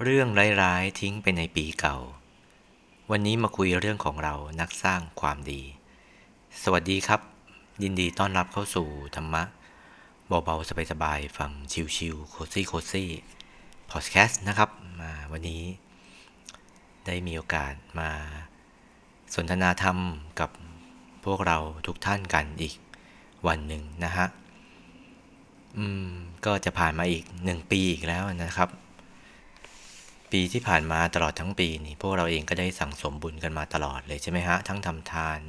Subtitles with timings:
[0.00, 0.28] เรื่อง
[0.62, 1.96] ร้ายๆทิ้งไปในปีเก่า
[3.10, 5.62] วันนี้มาคุยเรื่องของเรานักสร้างความดี
[6.62, 7.20] สวัสดีครับ
[7.82, 9.42] ยินดีต้อนรับเข้าสู่ธรรมะ
[10.44, 11.50] เบาๆสบายๆฟัง
[11.96, 13.10] ชิวๆโคซี่โคซี่
[13.90, 14.70] พอดแคสต์นะครับ
[15.00, 15.62] มาวันนี้
[17.06, 18.10] ได้มีโอกาสมา
[19.34, 19.96] สนทนาธรรม
[20.40, 20.50] กับ
[21.24, 22.74] พวกเราทุกท่านกันอีก
[23.46, 24.26] วันหนึ่งนะฮะ
[25.76, 26.06] อืม
[26.44, 28.70] ก็จะผ่านมาอีกหนึ่งปีอีกแล้วนะครับ
[30.32, 35.40] ปีที่ผ่านมาตลอดทั้งปีนี่พวกเราเองก็ได้สั่งสมบุญกันมาตลอดเลยใช่ไหมฮะ ทั้งทำทาน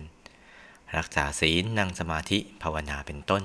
[0.98, 3.44] รักษาศีลนั่งสมาธิภาวนาเป็นต้น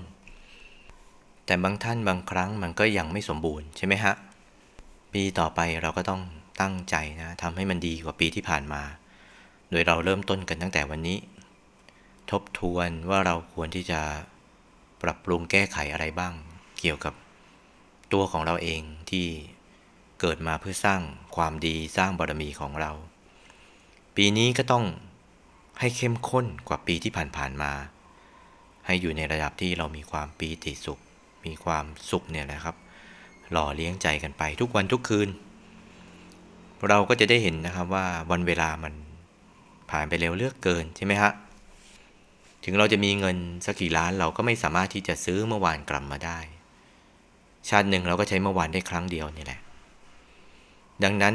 [1.47, 4.15] แต่บางท่านบางครั้งมันก็ยังไม่สมบูรณ์ใช่ไหมฮะ
[5.13, 6.23] ปีต่อไปเราก็ต้อง
[6.61, 8.83] ตั้งใจนะทำให้มันดีกว่าปีที่ผ่านมา
[9.71, 11.19] โดยเราเริ่มต้นกันตั้งแต่วันนี้
[12.31, 14.01] ทบทวนว่าเราควรที่จะ
[15.03, 16.33] ปรับปรุงแก้ไขอะไรบ้าง
[16.81, 17.15] เกี่ยวกับ
[18.13, 19.27] ตัวของเราเองที่
[20.21, 21.01] เกิดมาเพื่อสร้าง
[21.39, 22.93] ความดีสร้างบารมีของเรา
[24.17, 24.85] ปีนี้ก็ต้อง
[25.81, 27.73] ให้เข้มข้นกว่าปีที่ผ่านๆมา
[28.87, 30.99] ให้อยู่ในระดับที่เรามีความปีติสุข
[31.47, 32.75] มีความสุขเนี่ยนะครับ
[33.53, 35.29] หล่อเลี้ยงใจกันไปทุกวันทุกคืน
[36.89, 38.95] เราก็จะได้เห็นนะครับว่าวันเวลามัน
[39.91, 41.33] ผ่านไปเร็วเลือกเกินใช่ไหมฮะ
[42.65, 46.39] ถึงเราจะมีเงินสักกี่ล้านเราก็ไม่สามารถที่จะซื้อเมื่อวานกลับมาได้
[47.69, 49.61] ชาติหนึ่งเราก็ใช้เมื่อวานได้ครั้งเดียวนี่แหละ
[51.05, 51.35] ดังนั้น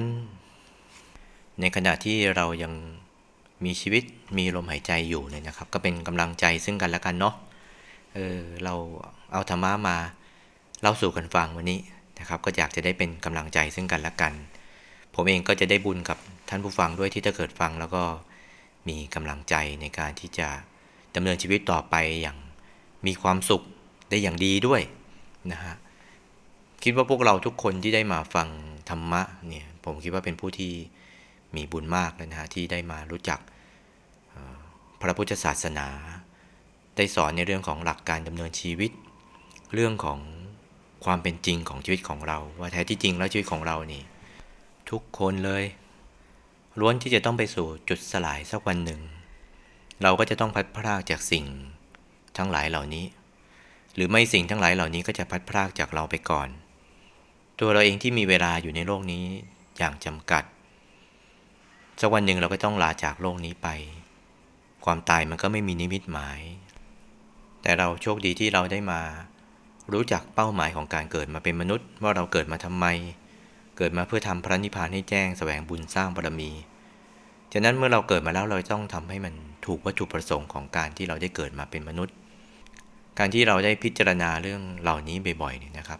[1.59, 2.73] ในขณะที่เรายัง
[3.65, 4.03] มีชีวิต
[4.37, 7.35] มีลมหายใจอยู่เนี่ยนะครับ ก็เป็นกำลังใจซึ่งกันและกันเนาะ
[8.13, 8.73] เออเรา
[9.31, 9.97] เอาธรรมะมา
[10.81, 11.79] เล่าสู่กันฟังวันนี้
[12.19, 14.33] นะครับ ก็อยากจะได้เป็นกำลังใจซึ่งกันและกัน
[15.13, 16.17] ผมเองก็จะได้บุญกับ
[16.49, 18.03] ท่านผู้ฟังด้วยที่ถ้าเกิดฟังแล้วก็
[18.87, 20.47] มีกำลังใจในการที่จะ
[21.15, 22.37] ดำเนินชีวิตต่อไปอย่าง
[23.07, 23.61] มีความสุข
[24.09, 24.81] ได้อย่างดีด้วย
[25.51, 25.75] นะฮะ
[26.83, 28.47] คิดว่าพวกเราทุกคนที่ได้มาฟัง
[28.89, 30.73] ธรรมะเนี่ยผมคิดว่าเป็นผู้ที่
[31.55, 33.39] มีบุญมากเลยนะฮะที่ได้มารู้จัก
[35.01, 35.87] พระพุทธศาสนา
[36.97, 38.91] ได้สอนในเรื่องของหลักการดำเนินชีวิต
[39.73, 40.19] เรื่องของ
[41.05, 44.03] ความเป็นจริงของชีวิตของเรา ว่าแท้ที่จริงแล้วชีวิตของเรานี่
[44.89, 45.63] ทุกคนเลย
[46.79, 49.01] ล้วนที่จะต้องไปสู่จุดสลายสักวันหนึ่ง
[50.03, 51.45] เราก็จะต้องพัดพรากจากสิ่ง
[52.37, 53.05] ทั้งหลายเหล่านี้
[53.95, 56.49] หรือไม่สิ่งทั้งหลายเหล่านี้ก็จะพัดพรากจากเราไปก่อน
[57.59, 59.25] ตัวเราเองที่มีเวลาอยู่ในโลกนี้
[59.77, 60.43] อย่างจำกัด
[62.01, 63.67] สักวันหนึ่งเราก็ต้องลาจากโลกนี้ไป
[64.85, 66.39] ความตายมันก็ไม่มีนิมิตหมาย
[67.61, 69.01] แต่เราโชคดีที่เราได้มา
[69.93, 72.85] รู้จักเป้าหมายของการเกิดมาเป็นมนุษย์ ว่าเราเกิดมาทำไม
[73.77, 76.51] เกิดมาเพื่อทำพระนิพพานให้แจ้งแสวงบุญสร้างบารมี
[77.53, 79.33] ฉะนั้นเมื่อเราเกิดมาแล้วเราต้องทำให้มัน
[79.65, 82.15] ถูกวัตถุประสงค์ของการที่เราได้เกิดมาเป็นมนุษย์
[83.19, 85.99] การที่เราได้พิจารณาเรื่องเหล่านี้บ่อยๆเนี่ยนะครับ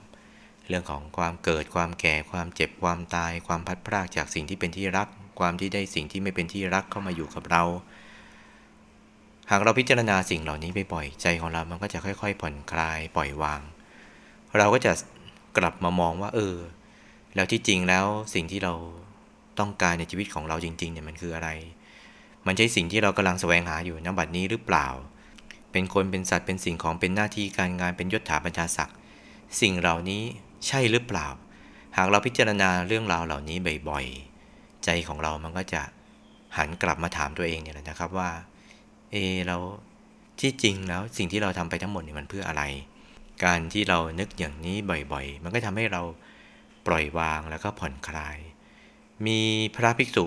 [0.67, 5.07] เรื่องของความเกิดความแก่ความเจ็บความตาย ความพัดพรากจากสิ่งที่เป็นที่รัก
[5.39, 7.63] ความที่ได้สิ่งที่ไม่เป็นที่รักเข้ามาอยู่กับเรา
[9.51, 13.61] หากเราพิจารณาสิ่งเหล่านี้บ่อยๆใจของเรามันก็จะค่อยๆผ่อนคลายปล่อยวาง
[14.57, 14.91] เราก็จะ
[15.57, 16.57] กลับมามองว่า เออ
[17.35, 18.73] แล้วที่จริงแล้วสิ่งที่เรา
[19.59, 21.49] ต้องการในชีวิตของเราจริงๆเนี่ยมันคืออะไร
[22.45, 24.87] มันใช่สิ่งที่เรากำลังแสวงหาอยู่ณบัดนี้หรือเปล่า
[25.71, 28.97] เป็นคนเป็นสัตว์เป็นสิ่งของเป็นหน้าที่การงานเป็นยศถาบรรดาศักดิ์
[29.61, 30.23] สิ่งเหล่านี้
[30.67, 31.27] ใช่หรือเปล่า
[31.97, 33.57] หากเราพิจารณาเรื่องราวเหล่านี้
[33.89, 35.81] บ่อยๆ ใจของเรามันก็จะ
[36.57, 38.29] หันกลับมาถามตัวเองเนี่ยนะครับว่า
[39.11, 39.15] เอ
[39.47, 39.57] เรา
[40.39, 42.63] ที่จริงแล้วสิ่งที่เราทำไปทั้งหมดเนี่ยมันเพื่ออะไร
[43.43, 44.75] การที่เรานึกอย่างนี้
[45.11, 46.01] บ่อยๆ มันก็ทำให้เรา
[46.87, 48.37] ปล่อยวางแล้วก็ผ่อนคลาย
[49.25, 49.39] มี
[49.75, 50.25] พระภิกษุ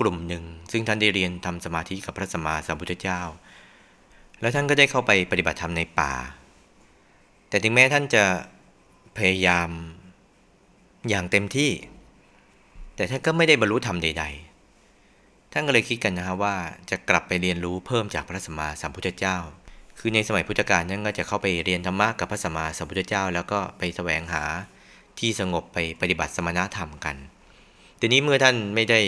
[0.00, 3.20] กลุ่มหนึ่ง ซึ่งท่านได้เรียนทำสมาธิกับพระสัมมาสัมพุทธเจ้า
[4.40, 6.12] แล้วท่านก็ได้เข้าไปปฏิบัติธรรมในป่า
[7.48, 8.24] แต่ถึงแม้ท่านจะ
[9.18, 9.70] พยายาม
[11.08, 11.70] อย่างเต็มที่
[12.96, 14.24] แต่ท่านก็ไม่ได้บรรลุธรรมใด
[14.86, 16.54] ๆ ท่านก็เลยคิดกันนะฮะว่า
[16.90, 19.36] จะกลับไปเรียนรู้เพิ่มจากพระสัมมาสัมพุทธเจ้า
[19.98, 24.44] คือในสมัยพุทธกาลท่านก็จะเข้าไปเรียนธรรมะกับพระสัมมาสัมพุทธเจ้า แล้วก็ไปแสวงหา
[25.18, 27.16] ที่สงบไปปฏิบัติสมณธรรมกัน
[28.00, 29.00] ทีนี้เมื่อท่านไม่ได้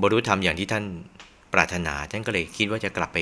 [0.00, 0.84] บรรลุธรรมอย่างที่ท่าน
[1.52, 3.18] ปรารถนา ท่านก็เลยคิดว่าจะกลับไป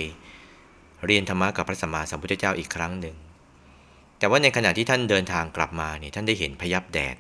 [1.07, 3.17] เรียนธรรมะกับพระสัมมาสัมพุทธเจ้าอีกครั้งหนึ่ง
[4.21, 7.17] แต่ว่าในขณะที่ท่านเดินทางกลับมาเนี่ยท่านได้เห็นพยับแดด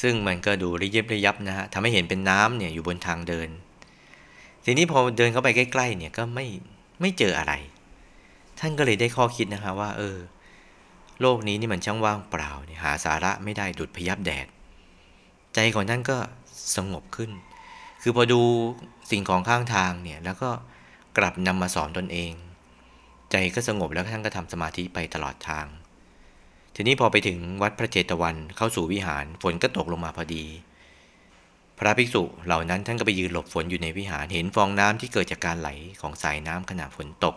[0.00, 3.48] ซึ่งมันก็ดูระยิบระยับนะฮะทำให้เห็นเป็นน้ำเนี่ยอยู่บนทางเดิน
[4.64, 6.46] ทีนี้พอเดินเข้าไปใกล้ๆเนี่ยก็ไม่
[7.00, 7.52] ไม่เจออะไร
[8.60, 10.16] ท่านก็เลยได้ข้อคิดนะฮะว่า เออ
[11.20, 14.46] โลกนี้นี่มันช่างว่างเปล่าเนี่ยหาสาระไม่ได้ดุดพยับแดด
[15.54, 16.16] ใจของท่านก็
[16.76, 17.30] สงบขึ้น
[18.02, 18.40] คือพอดู
[19.10, 20.50] สิ่งของข้างทางเนี่ยแล้วก็
[21.18, 22.32] กลับนำมาสอนตนเอง
[23.30, 25.66] ใจก็สงบแล้วท่านก็ทำสมาธิไปตลอดทาง
[26.80, 30.44] ทีนี้พอไปถึงวัดพระเจตวันเข้าสู่วิหารฝนก็ตกลงมาพอดี
[31.78, 35.68] พระภิกษุเหล่านั้นท่านก็ไปยืนหลบฝนอยู่ในวิหารเห็นฟองน้ำที่เกิดจากการไหล
[36.00, 37.36] ของสายน้ำขณะฝนตก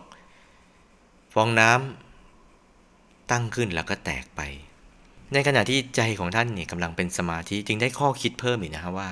[1.33, 4.41] ฟองน้ำตั้งขึ้นแล้วก็แตกไป
[5.33, 9.09] ในขณะที่ใจของท่านเนี่ยกำลังเป็นสมาธิจึงได้ข้อคิดเพิ่มอีกนะครับว่า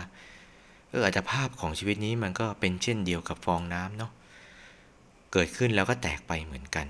[0.89, 4.11] เอออาจจะภาพของชีวิตนี้มันก็เป็นเช่นเดียวกับฟองน้ำเนาะ
[5.31, 6.87] เกิดขึ้นแล้วก็แตกไปเหมือนกัน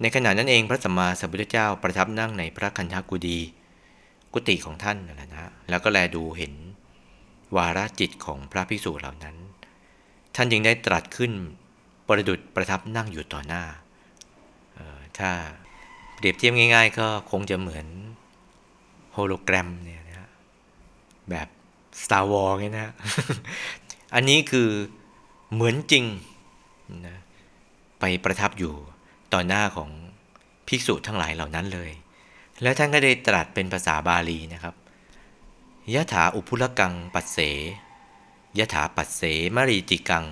[0.00, 3.38] ในขณะนั้นเองพระสัมมาสัมพุทธเจ้าประทับนั่งในพระคันธกุฎี
[4.32, 6.52] กุฏิของท่านนั่นแหละนะ แล้วก็แลดูเห็น
[7.56, 9.36] วาระจิตของพระภิกษุเหล่านั้น
[10.34, 11.32] ท่านจึงได้ตรัสขึ้น
[12.06, 13.64] ประดุดประทับนั่งอยู่ต่อหน้า
[15.18, 15.30] ถ้า
[16.14, 17.86] เปรียบเทียบง่าย ๆ ก็คงจะเหมือน
[19.12, 20.28] โฮโลแกรมเนี่ยนะ
[21.30, 21.48] แบบ
[22.02, 22.92] Star Wars ไงนะ
[24.14, 24.68] อันนี้คือ
[25.52, 26.04] เหมือนจริง
[27.06, 27.16] นะ
[28.00, 28.74] ไปประทับอยู่
[29.32, 29.90] ต่อหน้าของ
[30.68, 31.90] ภิกษุทั้งหลายเหล่านั้นเลย
[32.62, 34.74] แล้วท่านก็ได้ตรัสเป็นภาษาบาลีนะครับ
[35.94, 37.38] ยะถาอุพุลกังปัสเส
[38.58, 39.22] ยะถาปัสเส
[39.56, 40.26] มรีติกัง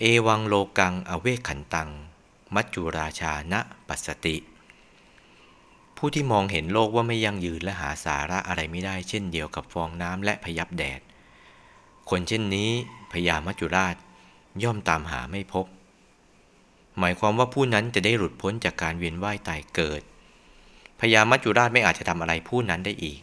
[0.00, 1.90] เอวังโลกังอเวขันตัง
[2.54, 4.36] มัจจุราชานะปัสสติ
[5.96, 11.00] ผู้ที่มองเห็นโลกว่าไม่ยั่งยืนและหาสาระอะไรไม่ได้เช่นเดียวกับฟองน้ำและพยับแดด
[12.10, 12.70] คนเช่นนี้
[13.12, 13.96] พญามัจจุราช
[14.62, 15.66] ย่อมตามหาไม่พบ
[16.98, 20.02] หมายความว่าผู้นั้นจะได้หลุดพ้นจากการเวียนว่ายตายเกิด
[21.00, 23.20] พญามัจจุราชไม่อาจจะทำอะไรผู้นั้นได้อีก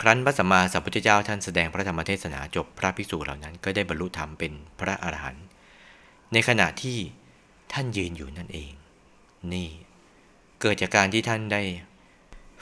[0.00, 5.44] ครั้นพระสัมมาสัมพุทธเจ้าท่านแสดงพระธรรมเทศนาจบพระภิกษุเหล่านั้นก็ได้บรรลุธรรมเป็นพระอรหันต์
[6.32, 6.98] ในขณะที่
[7.72, 8.72] ท่านยืนอยู่นั่นเอง
[9.52, 9.68] นี่
[10.60, 11.62] เกิดจากการที่ท่านได้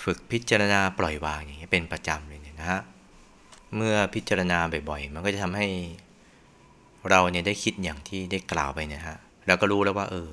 [0.04, 2.80] ฝึกพิจารณาปล่อยวางอย่างนี้เป็นประจำเลยนะฮะ
[3.76, 4.58] เมื่อพิจารณา
[4.90, 5.66] บ่อยๆ มันก็จะทำให้
[7.10, 10.28] เราเนี่ยได้คิดอย่างที่ได้กล่าวไปนะฮะ เราก็รู้แล้วว่า เออ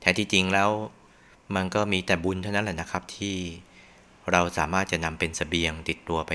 [0.00, 0.70] แท้ที่จริงแล้ว
[1.54, 3.36] มันก็มีแต่บุญเท่านั้นแหละนะครับ ที่
[4.32, 6.32] เราสามารถจะนำเป็นสเสบียงติดตัวไป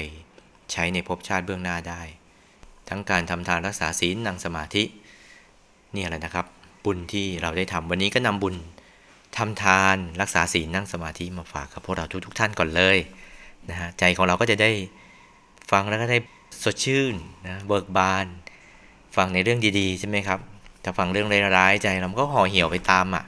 [0.72, 2.02] ใช้ในภพชาติเบื้องหน้าได้
[2.90, 4.84] ทั้งการทำทานรักษาศีลนั่งสมาธิ
[5.96, 6.46] นี่แหละนะครับ
[6.86, 8.56] บุญที่เราได้ทำวันนี้ก็นำบุญ
[9.38, 12.98] ทำทานรักษาศีลนั่งสมาธิมาฝากกับพวกเราทุกๆทท่านก่อนเลย
[13.70, 14.72] นะฮะใจของเราก็จะได้
[15.72, 16.20] ฟังแล้วก็ได้
[16.64, 17.14] สดชื่น
[17.48, 18.26] นะเบิกบาน
[19.16, 20.40] ฟังในเรื่องดีๆ ใช่ไหมครับ
[20.84, 21.28] ถ้าฟังเรื่อง
[21.58, 23.26] ร้ายๆใจเราก็ห่อเหี่ยวไปตามอะ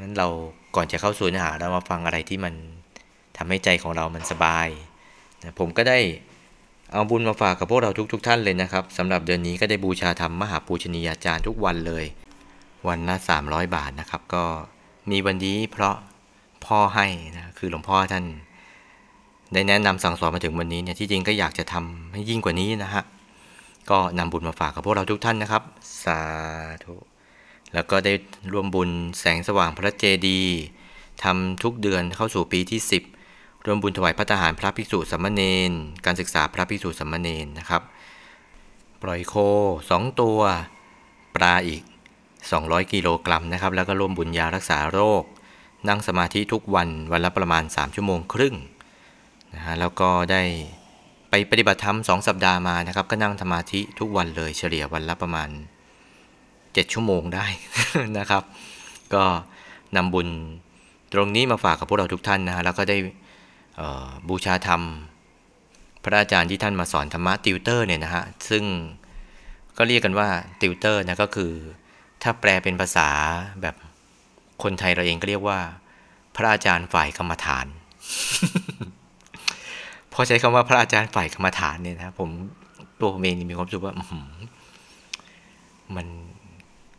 [0.00, 0.28] นั้นเรา
[0.76, 2.54] ก่อนจะเข้าสู่เนื้อหาเรามาฟังอะไรที่มัน
[3.36, 4.68] ทำให้ใจของเรามันสบาย
[5.42, 5.98] นะผมก็ได้
[6.92, 12.04] เอาบุญมาฝากกับพวกเราทุกๆทท่านเลยนะครับสำหรับเดือนนี้ก็ได้บูชาธรรมมหาปูชนียาจารย์ทุกวันเลย
[12.88, 13.16] วันละ
[13.46, 14.44] 300 บาทนะครับ ก็
[15.10, 15.94] มีวันนี้เพราะ
[16.66, 17.06] พ่อให้
[17.36, 18.24] นะคือหลวงพ่อท่าน
[19.52, 23.02] ได้แนะนำสั่งสอนมาถึงวันนี้เนี่ยที่จริงก็อยากจะทำให้ยิ่งกว่านี้นะฮะ
[23.90, 25.62] ก็นำบุญมาฝากกับพวกเราทุกท่านนะครับ
[26.04, 26.20] สา
[26.84, 26.94] ธุ
[27.74, 28.12] แล้วก็ได้
[28.52, 28.90] ร่วมบุญ
[29.20, 30.56] แสงสว่างพระเจดีย์
[31.24, 32.80] ทำทุกเดือนเข้าสู่ปีที่
[33.22, 35.72] 10รวมบุญถวายพระทหารพระภิกษุสัมมาเนน
[36.04, 37.82] การศึกษาพระภิกษุสัมมาเนนนะครับ
[39.02, 39.34] ปล่อยโค
[39.82, 40.40] 2 ตัว
[41.36, 41.82] ปลาอีก
[42.36, 45.22] 200 กิโลกรัมนะครับ แล้วก็รวมบุญยารักษาโรค
[45.88, 48.54] นั่งสมาธิทุกวันวันละประมาณ 3 ชั่วโมงครึ่ง
[49.54, 50.42] นะฮะแล้วก็ได้
[51.34, 55.48] ไปปฏิบัติธรรม2สัปดาห์มานะครับ ก็นั่งสมาธิทุกวันเลยเฉลี่ยวันละประมาณ
[56.22, 57.46] 7 ชั่วโมงได้
[58.18, 58.42] นะครับ
[59.14, 59.24] ก็
[59.96, 60.28] นำบุญ
[61.12, 62.96] ตรงนี้มาฝากกับพวกเราทุกท่านนะฮะแล้วก็ได้
[64.28, 64.82] บูชาธรรม
[66.02, 68.64] พระอาจารย์ที่ท่านมาสอนธรรมะติวเตอร์เนี่ยนะฮะซึ่ง
[69.78, 70.28] ก็เรียกกันว่า
[70.60, 71.52] ติวเตอร์นะก็คือ
[72.22, 73.08] ถ้าแปลเป็นภาษา
[73.62, 73.74] แบบ
[74.62, 75.58] คนไทยเราเองก็เรียกว่า
[76.36, 77.66] พระอาจารย์ฝ่ายกรรมฐาน
[80.12, 82.30] พอใช้คำว่าพระอาจารย์ฝ่ายกรรมฐานเนี่ยนะผม
[83.00, 83.94] ตัวผมเองมีความรู้สึกว่า
[85.96, 86.06] มัน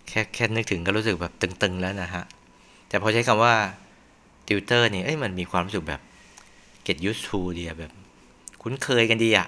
[0.07, 2.23] แค่แค่นึกถึงก็รู้สึกแบบตึง ๆ แล้วนะฮะ
[2.89, 3.53] แต่พอใช้คำว่า
[4.47, 6.01] ติวเตอร์เนี่ยเอ้ยมันมีความรู้สึกแบบ
[6.85, 7.91] get used to ดีแบบ
[8.61, 9.47] คุ้นเคยกันดีอะ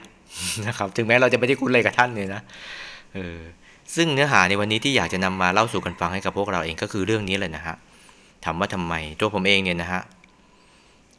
[0.68, 2.42] นะครับ ถึงแม้เราจะไม่ได้คุ้นเลยกับท่านเลยนะ
[3.14, 3.40] เออ
[3.96, 7.76] ซึ่งเนื้อหาในวันนี้ที่อยากจะนำมาเล่าสู่กันฟังให้กับพวกเราเองก็คือเรื่องนี้เลยนะฮะ
[8.44, 10.02] ถามว่าทำไมตัวผมเองเนี่ยนะฮะ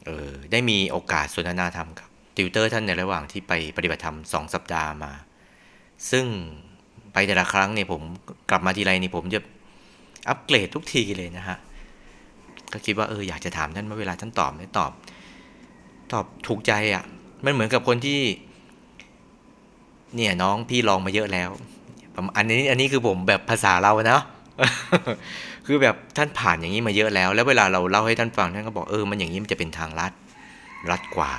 [0.06, 5.12] เออได้มีโอกาสสนทนาธรรมกับ ติวเตอร์ท่านในระหว่างที่ไปปฏิบัติธรรมสองสัปดาห์มา
[6.10, 6.24] ซึ่ง
[7.12, 8.02] ไปแต่ละครั้งเนี่ยผม
[8.50, 9.40] กลับมาทีไรนี่ผมจะ
[10.28, 11.58] อัปเกรดทุกทีเลยนะฮะ
[12.72, 14.92] ก็คิดว่าเอออยากจะถามท่านเมื่อเวลาท่านตอบไม่ยตอบ
[16.12, 17.04] ตอบถูกใจอะ่ะ
[17.44, 18.20] มันเหมือนกับคนที่
[20.14, 21.50] เนี่ยน้องพี่ลองมาเยอะแล้ว
[22.36, 24.20] อันนี้อันนี้คือผมแบบภาษาเรานะ
[25.66, 30.12] คือแบบท่านผ่านอย่างนี้มาเยอะแล้ว แล้วเวลาเราเล่าให้ท่านฟังท่านก็บอกเออมันอย่างนี้มันจะเป็นทางลัด
[30.90, 31.32] ลัดกว่า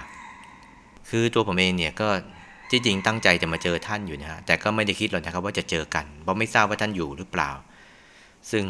[1.10, 2.10] คือตัวผมเองเนี่ยก็
[2.72, 7.52] ที่จริงตั้งใจจะมาเจอท่านอยู่นะฮะแต่ก็ไม่ได้คิดหรอกนะครับว่าจะเจอกันเพราะไม่ทราบว่าท่านอยู่หรือเปล่า
[8.52, 8.66] ซึ่ง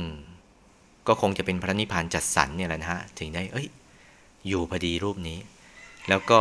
[1.08, 3.67] ก็คงจะเป็นพระนิพพานจัดสรรเนี่ยแหละนะฮะถึงได้เอ้ย
[4.48, 5.39] อยู่พอดีรูปนี้
[6.10, 6.39] แล้วก็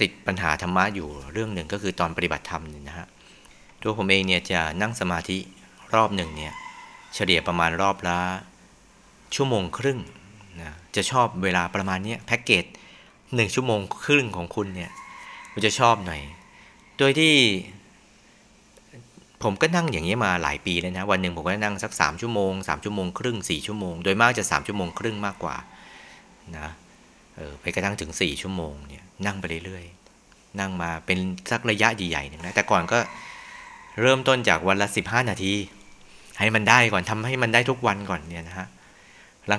[0.00, 3.06] ติดปัญหาธรรมะอยู่เรื่องหนึ่งก็คือตอนปฏิบัติธรรมเนี่ยนะฮะ
[3.82, 5.38] ตัวผมเองเนี่ยจะนั่งสมาธิ
[5.94, 6.54] รอบหนึ่งเนี่ย
[7.14, 8.18] เฉลี่ยประมาณรอบละ
[9.34, 9.98] ชั่วโมงครึ่ง
[10.60, 12.64] นะจะชอบเวลาประมาณนี้แพ็กเกจ
[13.34, 14.90] หนึ่งชั่วโมงครึ่งของคุณเนี่ย
[15.52, 16.20] ผมจะชอบหน่อย
[16.98, 17.34] โดยที่
[19.42, 25.56] ผมก็นั่งอย่างนี้มาหลายปีแล้วนะ วันหนึ่งผมก็นั่งสัก3ชั่วโมง3ชั่วโมงครึ่ง4ชั่วโมง โดยมากจะ3ชั่วโมงครึ่งมากกว่า
[26.58, 26.68] นะ
[27.36, 31.18] เออไปกระทั่งถึง4ชั่วโมงเนี่ยนั่งไปเรื่อยๆ นั่งมาเป็น
[31.50, 32.98] สักระยะใหญ่ๆหนึ่งนะแต่ก่อนก็
[34.00, 35.52] เริ่มต้นจากวันละ15นาที
[36.38, 38.66] ให้มันได้ก่อนทำให้มันได้ทุกวันก่อนเนี่ยนะฮะ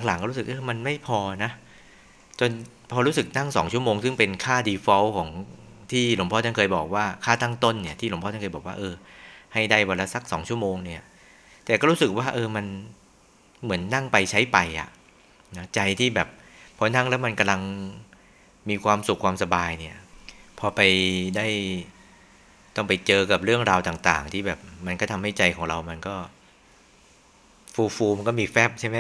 [0.05, 1.51] หลังๆก็รู้สึกเออมันไม่พอนะ
[2.39, 2.51] จน
[2.91, 5.29] พอรู้สึกนั่งสองชั่วโมง ซึ่งเป็นค่า default ของ
[5.91, 8.93] ที่หลวงพ่อท่านเคยบอกว่าค่าตั้งต้นเนี่ยที่หลวงพ่อท่านเคยบอกว่าเออ
[9.53, 11.01] ให้ได้วันละสักสองชั่วโมงเนี่ย
[11.65, 12.65] แต่ก็รู้สึกว่าเออมัน
[13.63, 14.89] เหมือนนั่งไปใช้ไปอะ
[15.57, 16.27] นะใจที่แบบ
[16.77, 17.61] พอนั่งแล้วมันกำลัง
[18.69, 19.97] มีความสุขความสบายเนี่ย
[20.59, 20.81] พอไป
[21.37, 21.47] ได้
[22.75, 26.15] ต้องไปเจอกับเรื่องราวต่างๆ ที่แบบมันก็ทำให้ใจของเรามันก็
[27.75, 28.97] ฟูฟูมันก็มีแฟบใช่ไหม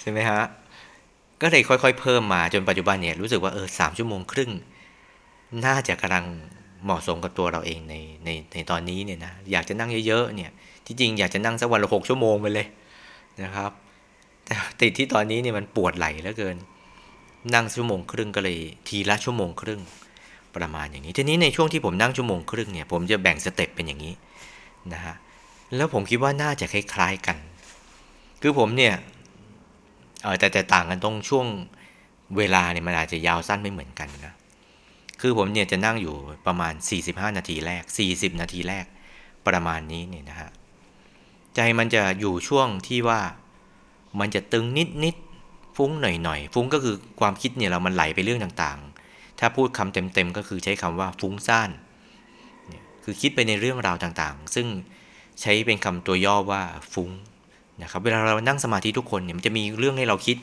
[0.00, 0.42] ใช่ไหมฮะ
[1.42, 4.50] ก็เลยค่อยๆ เพิ่มมาจนปัจจุบันเนี่ยรู้สึกว่าเออสามชั่วโมงครึ่ง
[5.66, 6.24] น่าจะกำลัง
[6.84, 10.50] เหมาะสมกับตัวเราเองในในในตอนนี้เนี่ยนะอยากจะนั่งเยอะๆเนี่ย
[10.86, 12.66] ที่จริงอยากจะนั่งสักวันละหกชั่วโมงไปเลย
[13.42, 13.70] นะครับ
[14.44, 16.56] แต่ติดที่ตอนนี้เนี่ยมันปวดไหล่เหลือเกิน
[17.54, 19.80] นั่งชั่วโมงครึ่งก็เลยทีละชั่วโมงครึ่ง
[20.56, 24.14] ประมาณอย่างนี้ทีนี้ในช่วงที่ผมนั่งชั่วโมงครึ่งเนี่ยผมจะแบ่งสเต็ปเป็นอย่างนี้
[24.92, 25.14] นะฮะ
[25.76, 27.36] แล้วผมคิดว่าน่าจะคล้ายๆกัน
[28.42, 28.94] คือผมเนี่ย
[30.24, 31.46] เออแต่แต่ต่างกันตรงช่วง
[32.36, 34.34] เวลาเนี่ยมันอาจจะยาวสั้นไม่เหมือนกันนะ
[35.20, 36.14] คือผมเนี่ยจะนั่งอยู่
[36.46, 38.84] ประมาณ 45 นาทีแรก 40 นาทีแรก
[39.46, 40.50] ประมาณนี้เนี่ยนะฮะ
[41.54, 43.20] ใจมันจะอยู่ช่วงที่ว่า
[44.20, 45.16] มันจะตึงนิดนิด
[45.76, 51.70] ฟุ้งหน่อยหน่อยฟุ้งก็คือความคิดเนี่ยเรามันไหลไปเรื่องต่างๆ ถ้าพูดคำเต็มๆก็คือใช้คำว่าฟุ้งซ่าน
[53.04, 54.66] คือคิดไปในเรื่องราวต่างๆ ซึ่ง
[55.40, 56.62] ใช้เป็นคำตัวย่อว่า
[56.94, 57.10] ฟุ้ง
[57.82, 60.36] นะครับเวลาเรานั่งสมาธิทุกคนเนี่ยมันจะมีเรื่องให้เราคิด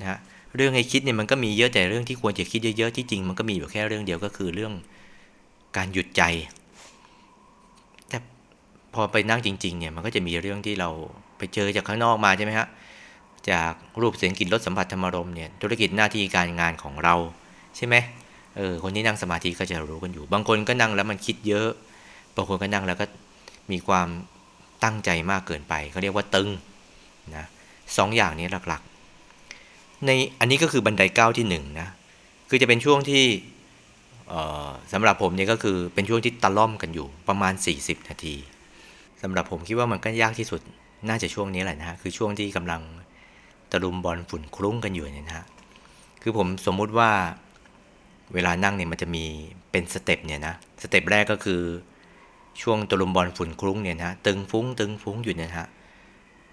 [0.00, 0.18] นะฮะ
[0.56, 4.72] เรื่องให้คิดเนี่ยมันก็มีเยอะแต่เรื่องที่ควรจะคิดเยอะๆที่จริงมันก็มีอยู่แค่เรื่องเดียวก็คือเรื่อง
[5.76, 6.22] การหยุดใจ
[8.08, 8.18] แต่
[8.94, 10.88] พอไปนั่งจริงๆเนี่ยมันก็จะมีเรื่องที่เรา
[11.38, 12.68] ไปเจอจากข้างนอกมาใช่ไหมฮะ
[13.50, 17.14] จากรูปเสียงกลิ่นรสสัมผัสธรรมารมเนี่ยธุรกิจหน้าที่การงานของเรา
[17.76, 17.94] ใช่ไหม
[18.56, 21.68] เออคนที่นั่งสมาธิก็จะรู้กันอยู่ บางคนก็นั่งแล้วมันคิดเยอะ
[22.36, 23.06] บางคนก็นั่งแล้วก็
[23.72, 24.08] มีความ
[24.84, 26.48] ตั้งใจมากเกินไปเขาเรียกว่าตึง
[27.38, 27.44] นะ
[27.96, 30.10] สองอย่างนี้หลักๆ ใน
[30.40, 31.88] อันนี้ก็คือบันไดก้าวที่1นนะ
[32.48, 33.24] คือจะเป็นช่วงที่
[34.92, 38.34] สำหรับผมเนี่ยก็คือเป็นช่วงที่ตะล่อมกันอยู่ประมาณ 40 นาที
[39.22, 40.60] สำหรับผมคิดว่ามันก็ยากที่สุด
[41.08, 42.80] น่าจะช่วงนี้แหละนะฮะคือช่วงที่กำลัง
[43.72, 45.46] ตะลุมบอนฝุ่นคลุ้งกันอยู่เนี่ยนะฮะ
[46.22, 47.10] คือผมสมมุติว่า
[48.34, 49.24] เวลานั่งเนี่ยมันจะมี
[49.70, 51.60] เป็น step เนี่ยนะ step แรกก็คือ
[52.62, 55.66] ช่วงตะลุมบอนฝุ่นคลุ้งเนี่ยนะตึงฟุ้งตึงฟุ้งอยู่เนี่ยฮะ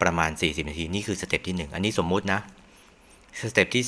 [0.02, 2.40] ประมาณ 40 นาที นี่คือ step ที่ 1 อันนี้สมมุตินะ
[3.42, 3.86] step ที่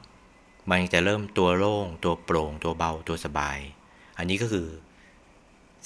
[0.00, 3.58] 2 มันจะเริ่มตัวโล่ง ตัวโปร่ง ตัวเบาตัวสบาย
[4.18, 4.68] อันนี้ก็คือ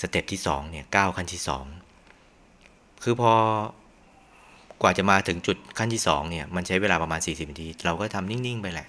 [0.01, 1.43] step ที่2เนี่ยก้าวขั้นที่
[2.23, 3.35] 2 คือพอ
[4.83, 8.89] กว่าจะมาถึงจุดขั้นที่2เนี่ยมันใช้เวลาประมาณ 40 นาที เราก็ทำนิ่ง ๆ ไปแหละ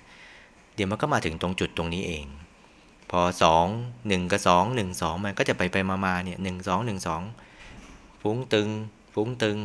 [0.75, 2.25] เดี๋ยวมันก็มาถึงตรงจุดตรงนี้เอง
[3.11, 3.21] พอ
[3.61, 7.07] 2 1 กับ 2 1 2 มันก็จะไปไปมาๆเนี่ย1 2 1
[7.57, 8.69] 2ฟุ้งตึง
[9.13, 9.57] ฟุ้งตึง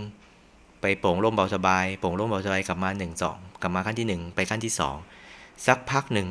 [0.85, 4.73] ไปโปร่งร่มเบาสบายโปร่งร่มเบาสบายกลับมา1 2กลับมาขั้นที่ 1 ไปขั้นที่
[5.19, 6.29] 2 สักพักหนึ่ง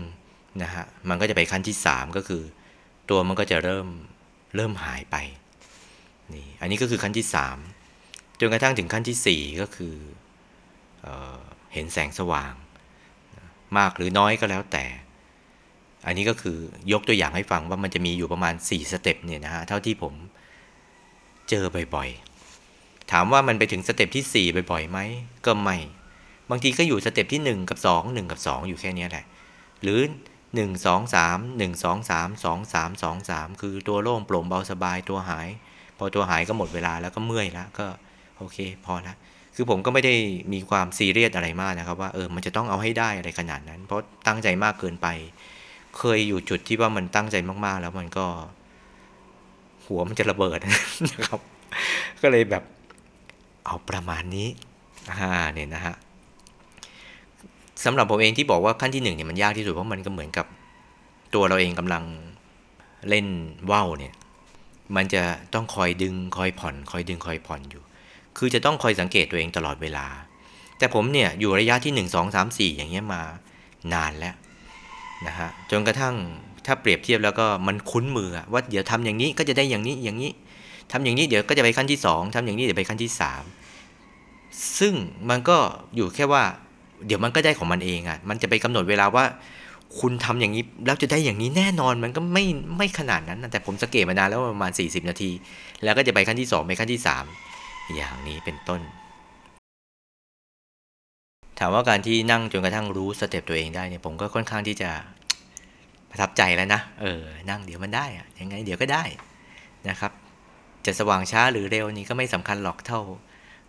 [0.63, 2.43] นะฮะมันก็จะไปขั้นที่ 3 ก็คือ
[3.10, 3.88] ตัวมันก็จะเริ่ม
[4.55, 5.15] เริ่มหายไป
[6.33, 7.25] นี่อันนี้ก็คือขั้นที่
[7.81, 9.95] 3 จนกระทั่งถึงขั้นที่ 4 ก็คือ
[11.01, 11.07] เอ
[11.38, 11.39] อ
[11.74, 12.53] เห็นแสงสว่าง
[13.77, 14.86] มากหรือน้อยก็แล้วแต่
[16.05, 16.57] อันนี้ก็คือ
[16.91, 20.13] ยกตัวอย่างให้ฟังว่ามันจะมีอยู่ประมาณ 4 step เนี่ยนะฮะเท่าที่ผม
[21.50, 22.23] เจอบ่อยๆ
[23.12, 25.00] ถามว่ามันไปถึง step ที่ 4 บ่อยๆไหม
[25.45, 25.77] ก็ไม่
[26.50, 29.25] บางทีก็อยู่ step ที่ 1 กับ 2 1 กับ 2 อยู่แค่นี้แหละ
[29.83, 30.00] หรือ
[30.43, 35.48] 1 2 3 1 2 3 2 3 2 3 คือตัวโล่งโปร่งเบาสบายตัวหาย
[35.98, 37.86] พอตัวหายก็หมดเวลาแล้วก็เมื่อยแล้วก็
[38.38, 39.15] โอเคพอละ
[39.55, 40.15] คือผมก็ไม่ได้
[40.53, 45.07] มีความซีเรียสอะไรมากนะครับว่าเออมันจะต้องเอาให้ได้อะไรขนาดนั้น เพราะตั้งใจมากเกินไป
[45.98, 48.25] เคยอยู่จุดที่ว่ามันตั้งใจมากๆ แล้วมันก็
[49.86, 50.57] หัวมันจะระเบิด
[51.12, 51.39] นะครับ
[52.22, 52.63] ก็เลยแบบ
[53.65, 54.48] เอาประมาณนี้
[55.10, 55.96] อ่าเนี่ยนะฮะ
[57.84, 60.46] สำหรับผมเองที่บอกว่าขั้นที่หนึ่งเนี่ยมันยากที่สุดเพราะมันก็เหมือนกับ
[61.34, 62.03] ตัวเราเองกำลัง
[63.10, 63.27] เล่น
[63.72, 64.13] ว่าวเนี่ย
[64.96, 67.84] มันจะต้องคอยดึงคอยผ่อน คอยดึงคอยผ่อนอยู่
[68.38, 70.05] คือจะต้องคอยสังเกตตัวเองตลอดเวลา
[70.77, 73.22] แต่ผมเนี่ยอยู่ระยะที่ 1 2 3 4 อย่างเงี้ยมา
[73.93, 74.36] นานแล้ว
[75.27, 76.15] นะฮะจนกระทั่ง
[76.65, 80.32] ถ้าเปรียบเทียบแล้วก็มันคุ้นมือว่าเดี๋ยวทำอย่างนี้ก็จะได้อย่างนี้อย่างนี้
[80.92, 83.12] ทำอย่างนี้เดี๋ยวก็จะไปขั้นที่ 2ทำอย่างนี้เดี๋ยวไปขั้นที่
[83.92, 84.94] 3 ซึ่ง
[85.30, 85.58] มันก็
[85.96, 86.44] อยู่แค่ว่า
[87.08, 89.25] เดี๋ยวมันก็ได้ของมันเองอะ่ะ มันจะไปกำหนดเวลาว่า
[90.00, 92.46] คุณทำอย่างนี้แล้วจะได้อย่างนี้แน่นอนมันก็ไม่
[92.78, 95.32] ไม่ขนาดนั้น แต่ผมสังเกตมานานแล้วประมาณ 40 นาที
[95.84, 97.02] แล้วก็จะไปขั้นที่ 2 ไปขั้นที่
[97.46, 98.82] 3 อย่างนี้เป็นต้น
[101.60, 104.90] ถามว่าการที่นั่งจนกระทั่งรู้สเต็ปตัวเองได้เนี่ยผมก็ค่อนข้างที่จะ
[106.10, 109.04] ประทับใจแล้วนะ เออ นั่งเดี๋ยวมันได้อะยังไงเดี๋ยวก็ได้
[109.90, 110.12] นะครับ
[110.86, 113.02] จะสว่างช้าหรือเร็วนี่ก็ไม่สำคัญหรอกเท่า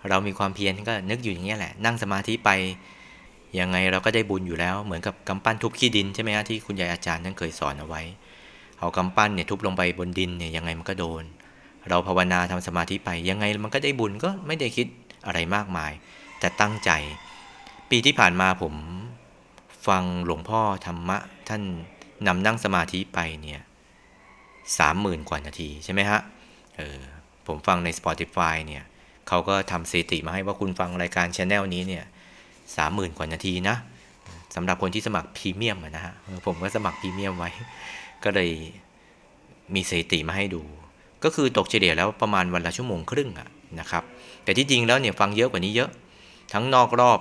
[0.08, 2.50] เรามีความเพียรก็นึกอยู่อย่างนี้แหละ นั่งสมาธิไป
[3.58, 8.02] ยังไงเราก็ได้บุญอยู่แล้ว เหมือนกับกำปั้นทุบขี้ดินใช่ไหมฮะที่คุณยายอาจารย์ท่านเคยสอนเอาไว้
[8.78, 11.22] เอากำปั้นเนี่ยทุบลงไปบนดินเนี่ยยังไงมันก็โดน
[11.88, 14.86] เราภาวนาทำสมาธิไปยังไงมันก็ได้บุญก็ไม่ได้คิด
[15.26, 15.92] อะไรมากมาย
[16.40, 16.90] แต่ตั้งใจ
[17.90, 18.74] ปีที่ผ่านมาผม
[19.88, 21.18] ฟังหลวงพ่อธรรมะ
[21.48, 21.62] ท่าน
[22.26, 23.60] นำนั่งสมาธิไปเนี่ย
[24.78, 26.20] สามหมื่นกว่านาทีใช่ไหมฮะ
[26.78, 27.00] เออ
[27.46, 28.84] ผมฟังใน Spotify เนี่ย
[29.28, 32.04] เขาก็ทำสถิติมาให้ว่าคุณฟังรายการช anel นี้เนี่ย
[32.76, 33.76] สามหมื่นกว่านาทีนะ
[34.54, 36.14] สำหรับคนที่สมัครพรีเมียมนะฮะ
[36.46, 37.50] ผมก็สมัครพรีเมียมไว้
[38.24, 38.50] ก็เลย
[39.74, 40.62] มีสถิติมาให้ดู
[41.24, 43.48] ก็คือตกเฉลี่ยแล้วประมาณวันละชั่วโมงครึ่งอะ
[43.80, 44.04] นะครับ
[44.44, 45.90] แต่ที่จริงแล้วเนี่ยฟังเยอะกว่านี้เยอะ
[46.52, 47.20] ทั้งนอกรอบ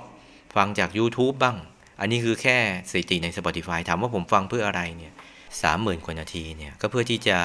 [0.56, 1.58] ฟังจาก YouTube บ้าง
[2.00, 2.58] อันนี้คือแค่
[2.90, 5.14] สถิติใน Spotify ถามว่าผมฟังเพื่ออะไรเนี่ย
[5.62, 7.38] สามหมื่นกว่านาทีเนี่ยก็เพื่อที่จะ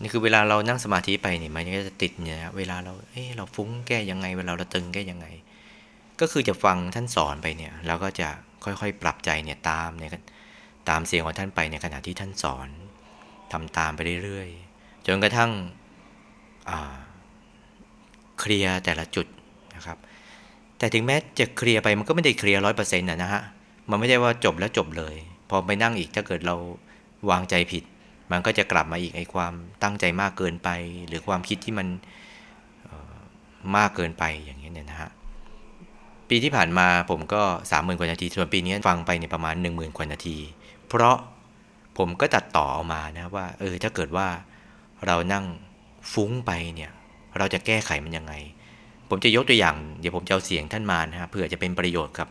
[0.00, 5.26] นี่คือเวลาเรานั่งสมาธิไปเนี่ยมันก็จะติดเนี่ยเวลาเราเอ้เราฟุ้งแก้ยังไง เวลาเราตึงแก้ยังไง
[6.20, 8.28] ก็คือจะฟังท่านสอนไปเนี่ยเราก็จะ
[8.64, 10.10] ค่อยๆ ปรับใจเนี่ยตามเนี่ย
[10.88, 12.68] ตามเสียงของท่านไปในขณะที่ท่านสอน
[13.52, 15.50] ทำตามไปเรื่อยๆ จนกระทั่ง
[18.38, 19.26] เคลียร์แต่ละจุด
[19.76, 19.98] นะครับ
[20.78, 23.42] แต่ถึงแม้จะเคลียร์ไปมันก็ไม่ได้เคลียร์ร้อยเปอร์เซ็นต์นะฮะ
[23.90, 25.16] มันไม่ได้ว่าจบแล้วจบเลย
[25.50, 26.56] พอไปนั่งอีกถ้าเกิดเรา
[27.30, 27.84] วางใจผิด
[28.30, 29.52] มันก็จะกลับมาอีกไอ้ความ
[29.82, 30.68] ตั้งใจมากเกินไป
[31.08, 31.88] หรือความคิดที่มัน
[33.76, 35.10] มากเกินไปอย่างนี้เนี่ยนะฮะ
[36.28, 40.36] ปีที่ผ่านมาผมก็สามหมื่นกว่านาที ส่วนปีนี้ฟังไปในประมาณหนึ่งหมื่นกว่านาที
[40.88, 41.16] เพราะ
[41.98, 44.28] ผมก็ตัดต่อออกมานะว่าเออถ้าเกิดว่า
[45.06, 45.44] เรานั่ง
[46.12, 46.90] ฟุ้งไปเนี่ย
[47.38, 48.32] เราจะแก้ไขมันยังไง
[49.08, 52.28] ผมจะยกตัวอย่าง เดี๋ยวผมจะเอาเสียงท่านมานะฮะเพื่อจะเป็นประโยชน์กับ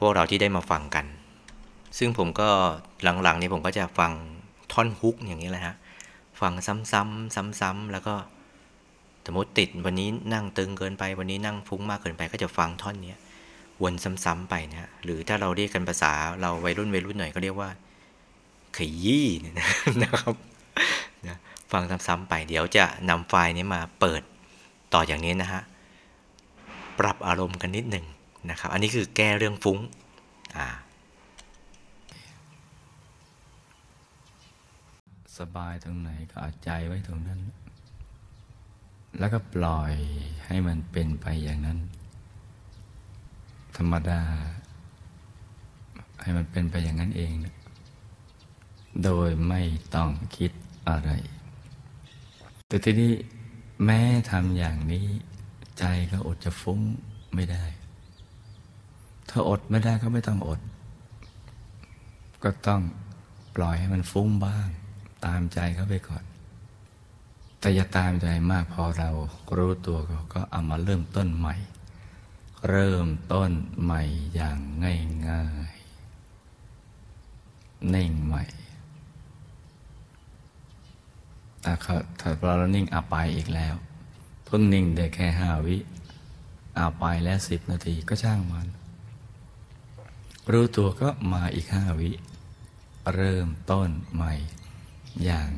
[0.00, 1.06] พวกเราที่ได้มาฟังกัน
[1.98, 2.48] ซึ่งผมก็
[3.02, 4.12] หลังๆนี่ผมก็จะฟัง
[4.72, 5.74] ท่อนฮุกอย่างนี้แหละฮะ
[6.40, 8.14] ฟังซ้ำๆซ้ำๆแล้วก็
[9.26, 13.14] สมมติติดวันนี้นั่งตึงเกินไป วันนี้นั่งฟุ้งมากเกินไปก็จะฟังท่อนนี้
[13.82, 17.70] วนซ้ำๆไปนะหรือถ้าเราเรียกกันภาษาเราวัยรุ่นวัยรุ่นหน่อยก็เรียกว่า
[18.76, 19.26] ขยี้
[20.02, 20.34] นะครับ
[21.72, 24.22] ฟังซ้ำๆไป เดี๋ยวจะนำไฟล์นี้มาเปิด
[24.94, 25.62] ต่ออย่างนี้นะฮะ
[26.98, 28.06] ปรับอารมณ์กันนิดหนึ่ง
[28.50, 29.78] นะครับ อันนี้คือแก้เรื่องฟุ้ง
[30.56, 30.66] อ่า
[35.38, 37.40] สบายตรงไหนก็อาใจไว้ตรงนั้น
[39.18, 39.92] แล้วก็ปล่อย
[40.46, 41.78] ให้มันเป็นไปอย่างนั้น
[43.76, 44.22] ธรรมดา
[46.22, 47.32] ให้มันเป็นไปอย่างนั้นเอง
[49.04, 49.62] โดยไม่
[49.94, 50.50] ต้องคิด
[50.88, 51.10] อะไร
[52.66, 53.12] แต่ทีนี้
[53.84, 55.06] แม้ทำอย่างนี้
[55.78, 56.80] ใจก็อดจะฟุ้ง
[57.34, 57.64] ไม่ได้
[59.28, 60.60] ถ้าอดไม่ได้ก็ไม่ต้องอด
[62.42, 62.82] ก็ต้อง
[63.56, 64.68] ปล่อยให้มันฟุ้งบ้าง
[65.24, 66.24] ตามใจเขาไปก่อน
[67.60, 69.10] แต่อย่าตามใจมากพอเรา
[69.56, 69.98] รู้ตัว
[70.34, 71.54] ก็เอามาเริ่มต้นใหม่
[72.68, 73.50] เริ่มต้น
[73.82, 74.02] ใหม่
[74.34, 78.44] อย่างง่ายๆนิ่งใหม่
[81.64, 81.74] ถ้า
[82.20, 83.74] ถ้าเรานิ่งอาไปอีกแล้ว
[84.44, 85.76] เพิ่งนิ่งได้แค่ห้าวิ
[86.78, 88.68] อาไปแล้วสิบนาทีก็ช่างมัน
[90.52, 92.10] รู้ตัวก็มาอีกห้าวิ
[93.14, 94.34] เริ่มต้นใหม่
[95.24, 95.48] อย่าง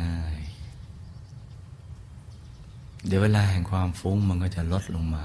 [0.00, 0.46] ง่ายๆ
[3.06, 5.24] เดี๋ยวเวลาแห่งความฟุ้งมันก็จะลดลงมา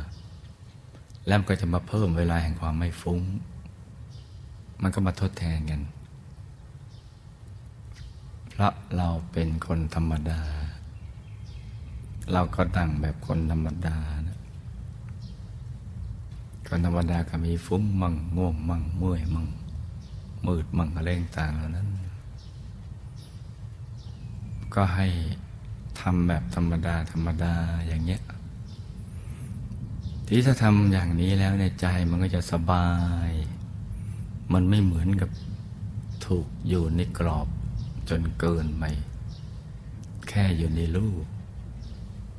[1.27, 3.19] แล้วก็จะมาเพิ่มเวลาแห่งความไม่ฟุ้ง
[4.81, 5.81] มันก็มาทดแทนกัน
[8.49, 10.41] เพราะเราเป็นคนธรรมดา
[12.33, 14.39] เราก็ตั้งแบบคนธรรมดานะ
[16.67, 19.47] คนธรรมดาก็มีฟุ้งมั่งง่วงมั่งเมื่อยมั่ง
[20.47, 21.87] มืดมั่งอะไรต่างเหล่านั้น
[24.75, 25.07] ก็ให้
[25.99, 27.53] ทำแบบธรรมดาธรรมดา
[27.87, 28.21] อย่างเงี้ย
[30.27, 32.87] ที่ถ้าทำอย่างนี้แล้วในใจมันก็จะสบา
[33.29, 33.31] ย
[34.53, 35.29] มันไม่เหมือนกับ
[36.25, 37.47] ถูกอยู่ในกรอบ
[38.09, 38.83] จนเกินไป
[40.27, 41.25] แค่อยู่ในรูป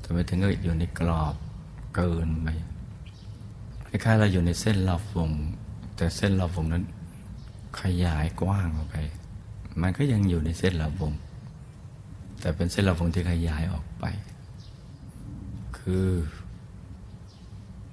[0.03, 1.35] ทำไมถึงก็อยู่ในกรอบ
[1.95, 2.49] เกินไป
[3.87, 5.31] คล้ายๆเราอยู่ในเส้นรอบวง
[5.97, 6.85] แต่เส้นรอบวงนั้น
[7.81, 8.97] ขยายกว้างออกไป
[9.81, 11.12] มันก็ยังอยู่ในเส้นระวง
[12.42, 14.05] แต่เป็นเส้นระวงที่ขยายออกไป
[15.78, 16.09] คือ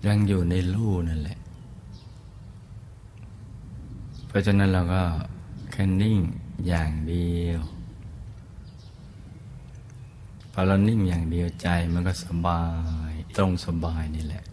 [0.07, 1.39] ยังอยู่ในรูนั่นแหละ
[4.27, 5.01] เพราะฉะนั้นเราก็
[5.71, 6.19] แค่นิ่ง
[6.67, 7.61] อย่างเดียว
[10.51, 12.63] พอเรานิ่งอย่างเดียวใจมันก็สบา
[13.11, 14.43] ย ตรงสบายนี่แหละ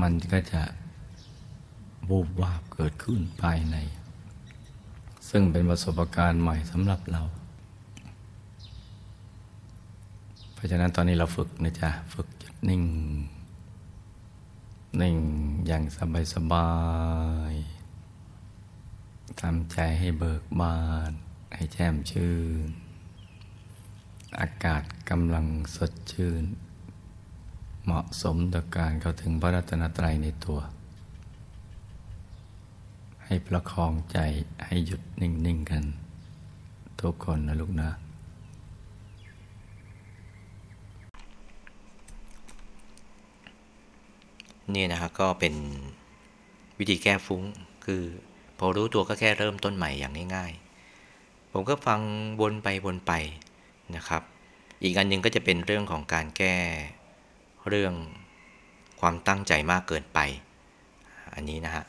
[0.00, 0.62] มันก็จะ
[2.08, 3.76] บูบวาบเกิดขึ้นภายใน
[5.28, 7.22] ซึ่งเป็นประสบการณ์ใหม่สำหรับเรา
[10.58, 12.84] เพราะฉะนั้นตอนนี้เราฝึกนะจ๊ะ ฝึกจุดนิ่ง
[15.00, 15.18] นิ่ง
[15.66, 16.70] อย่างสบายสบา
[17.52, 17.54] ย
[19.40, 20.78] ทำใจให้เบิกบา
[21.10, 21.12] น
[21.54, 22.34] ให้แจ่มชื่
[22.66, 22.68] น
[24.40, 26.44] อากาศกำลังสดชื่น
[27.84, 30.58] เหมาะสมต่อการเข้าถึงพระรัตนตรัยในตัว
[33.24, 34.18] ให้ประคองใจ
[34.66, 35.84] ให้หยุดนิ่ง ๆ กัน
[37.00, 37.90] ทุกคนนะลูกนะ
[44.74, 45.54] นี่นะฮะก็เป็น
[46.78, 47.42] วิธีแก้ฟุ้ง
[47.84, 48.02] คือ
[48.58, 52.00] พอรู้ตัวก็แค่เริ่มต้นใหม่อย่างง่ายๆ ผมก็ฟัง
[52.40, 53.12] วนไปวนไป
[53.96, 54.22] นะครับ
[54.82, 56.56] อีกอันหนึ่งก็จะเป็นเรื่องของการแก้
[57.68, 57.94] เรื่อง
[59.00, 60.18] ความตั้งใจมากเกินไป
[61.34, 61.84] อันนี้นะฮะ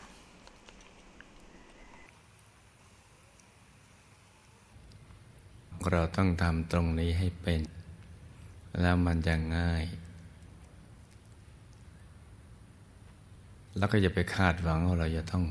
[5.92, 7.62] เราต้องทำตรงนี้ให้เป็น
[8.82, 9.84] แล้วมันจะง่าย
[13.80, 15.44] แล้วก็อย่าไปคาดหวังว่าเราจะต้อง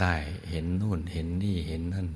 [0.00, 0.14] ได้
[0.50, 2.08] เห็นนู่นเห็นนี่เห็นนั่น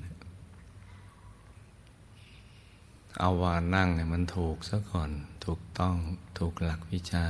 [3.19, 5.11] เอาว่านั่งเนี่ยมันถูกซะก่อน
[5.45, 5.97] ถูกต้อง
[6.39, 7.27] ถูกหลักวิชา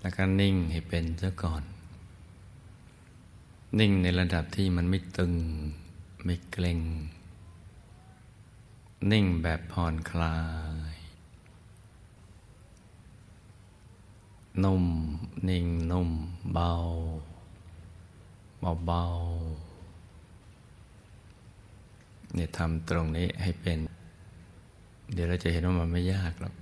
[0.00, 1.62] แล้วก็นิ่งให้เป็นซะก่อน
[3.78, 5.34] นิ่งในระดับที่มันไม่ตึง
[6.24, 6.80] ไม่เกร็ง
[9.12, 10.38] นิ่งแบบผ่อนคลา
[10.89, 10.89] ย
[14.64, 14.84] นุ่ม
[15.48, 16.10] นิ่งนุ่ม
[16.52, 16.70] เบา
[18.86, 23.78] เบาๆเนี่ยทำตรงนี้ให้เป็น
[25.12, 26.54] เดี๋ยวเราจะเห็นว่ามันไม่ยากหรอก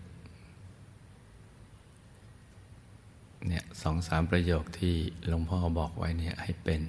[3.46, 4.94] เนี่ยสองสามประโยคที่
[5.28, 6.82] หลวงพ่อบอกไว้เนี่ยให้เป็น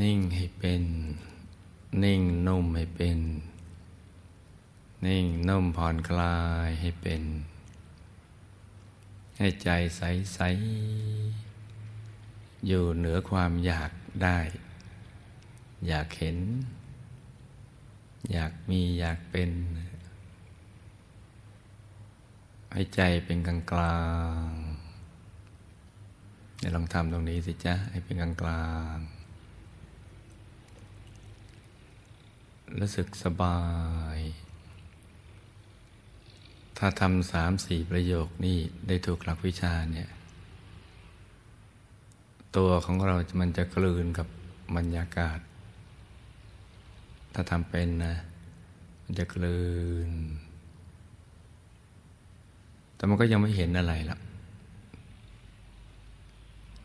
[0.00, 0.82] นิ่งให้เป็น
[2.02, 3.18] นิ่งนุ่มให้เป็น
[5.06, 7.22] นิ่งนุ่มผ่อนคลายให้เป็น
[9.38, 10.02] ให้ใจใส
[10.34, 10.40] ใส
[12.66, 13.90] อยู่เหนือความอยาก
[14.22, 14.38] ได้
[15.88, 16.38] อยากเห็น
[18.32, 19.50] อยากมีอยากเป็น
[22.72, 24.00] ให้ใจเป็นกลางกลา
[24.48, 24.50] ง
[26.58, 28.96] เดี๋ยวลองทำตรงนี้สิจ๊ะ ให้เป็นกลางกลาง
[32.80, 33.60] รู้สึกสบา
[34.16, 34.18] ย
[36.78, 38.58] ถ้าทำสามสี่ประโยคนี่
[38.88, 40.08] ได้ถูกหลักวิชาเนี่ย
[42.56, 44.26] ตัวของเรามันจะกลืนกับ
[44.76, 45.38] บรรยากาศ
[47.34, 48.14] ถ้าทำเป็นนะ
[49.04, 49.60] มันจะกลื
[50.08, 50.10] น
[52.94, 54.20] แต่มันก็ยังไม่เห็นอะไรหรอก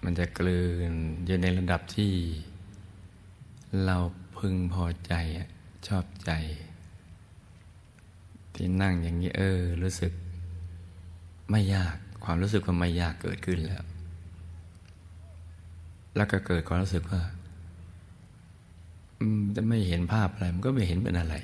[0.04, 0.92] มันจะกลืน
[1.26, 2.14] อยู่ในระดับที่
[3.86, 3.98] เรา
[4.38, 5.14] พึงพอใจ
[5.88, 6.32] ชอบใจ
[8.56, 10.12] ที่นั่งอย่างนี้เออ รู้สึก
[11.52, 13.84] ไม่ยากความรู้สึกว่าไม่ยากเกิดขึ้นแล้ว
[16.16, 17.22] แล้วก็เกิดความรู้สึกว่า
[19.56, 21.36] จะไม่เห็นภาพอะไร มันก็ไม่เห็นเป็นอะไร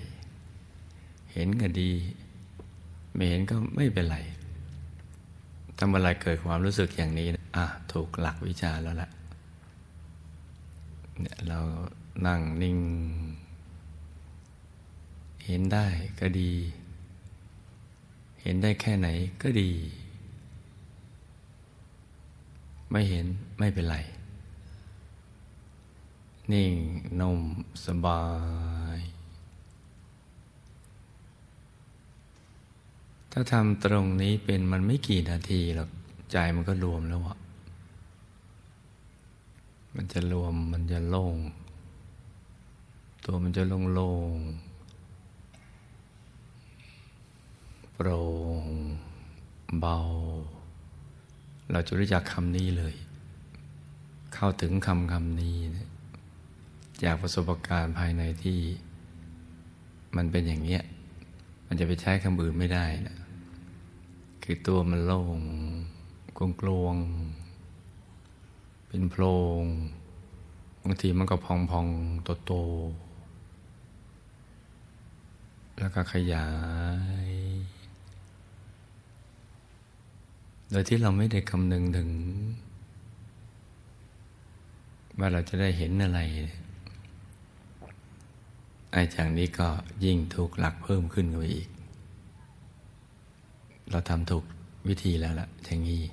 [1.33, 1.91] เห็นก็ดี
[3.15, 4.17] ไม่เห็นก็ไม่เป็นไร
[5.79, 9.09] ทำอะไรเกิดความรู้สึกอย่างนี้อะถูกหลักวิชาแล้วล่ะ
[11.19, 11.59] เนี่ยเรา
[12.27, 12.77] นั่งนิ่ง
[15.45, 15.85] เห็นได้
[16.19, 16.51] ก็ดี
[18.41, 19.07] เห็นได้แค่ไหน
[19.41, 19.71] ก็ดี
[22.91, 23.25] ไม่เห็น
[23.59, 23.97] ไม่เป็นไร
[26.51, 26.73] นิ่ง
[27.19, 27.41] นุ่ม
[27.85, 28.23] สบา
[28.97, 28.99] ย
[33.31, 35.89] ถ้าทำตรงนี้เป็นมันไม่กี่นาทีหรอก
[36.31, 37.37] ใจมันก็รวมแล้วอะ
[39.95, 41.37] มันจะรวมมันจะโล่ง
[43.25, 44.37] ตัวมันจะโล่งโล่ง
[47.99, 48.19] โปร่
[48.61, 48.65] ง
[49.79, 49.97] เบา
[51.71, 52.95] เราจะรู้จักคำนี้เลย
[54.33, 55.87] เข้าถึงคำคำนี้นะ
[57.03, 58.59] จากประสบการณ์ภายในที่
[60.15, 60.83] มันเป็นอย่างเงี้ย
[61.67, 63.17] มันจะไปใช้คำอื่นไม่ได้นะ
[64.43, 65.39] คือตัวมันโล่ง
[66.37, 66.95] กลวงกลวง
[68.87, 69.23] เป็นโพร
[69.61, 69.63] ง
[70.83, 71.87] บางทีมันก็พองพอง
[72.23, 76.47] โตโตๆแล้วก็ขยา
[77.27, 77.29] ย
[80.69, 82.09] โดยที่เราไม่ได้คำนึงถึง
[85.19, 86.19] ว่าเราจะได้เห็นอะไร
[88.91, 89.67] ไอ้จากนี้ก็
[90.05, 91.69] ยิ่งถูกหลักเพิ่มขึ้นไปอีก
[93.91, 94.43] เราทำถูก
[94.87, 96.03] วิธีแล้วล่ะอย่างนี้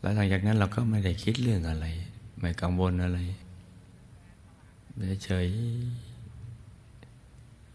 [0.00, 1.86] แล้วหลังจากนั้นเราก็ไม่ได้คิดเรื่องอะไร
[2.40, 3.18] ไม่กังวลอะไร
[5.24, 5.48] เฉย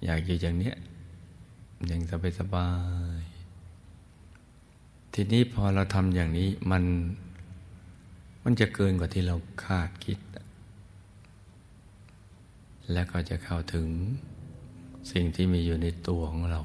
[0.04, 0.76] อยากอยู่อย่างเนี้ย
[1.88, 2.70] อย่างสบายสบา
[3.20, 3.37] ย
[5.19, 6.84] ทีนี้พอเราทำอย่างนี้มัน
[8.43, 10.19] มันจะเกินกว่าที่เราคาดคิด
[12.91, 13.88] แล้วก็จะเข้าถึง
[15.12, 16.62] สิ่งที่มีอยู่ในตัวของเรา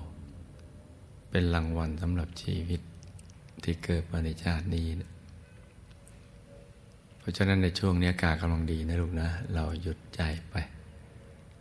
[1.30, 2.80] เป็นรางวัลสำหรับชีวิต
[3.64, 5.10] ที่เกิดมาในชาตินี้นะ
[7.18, 10.54] เพราะฉะนั้นในช่วงนี้อากาศกำลังดีนะลูกนะ เราหยุดใจไป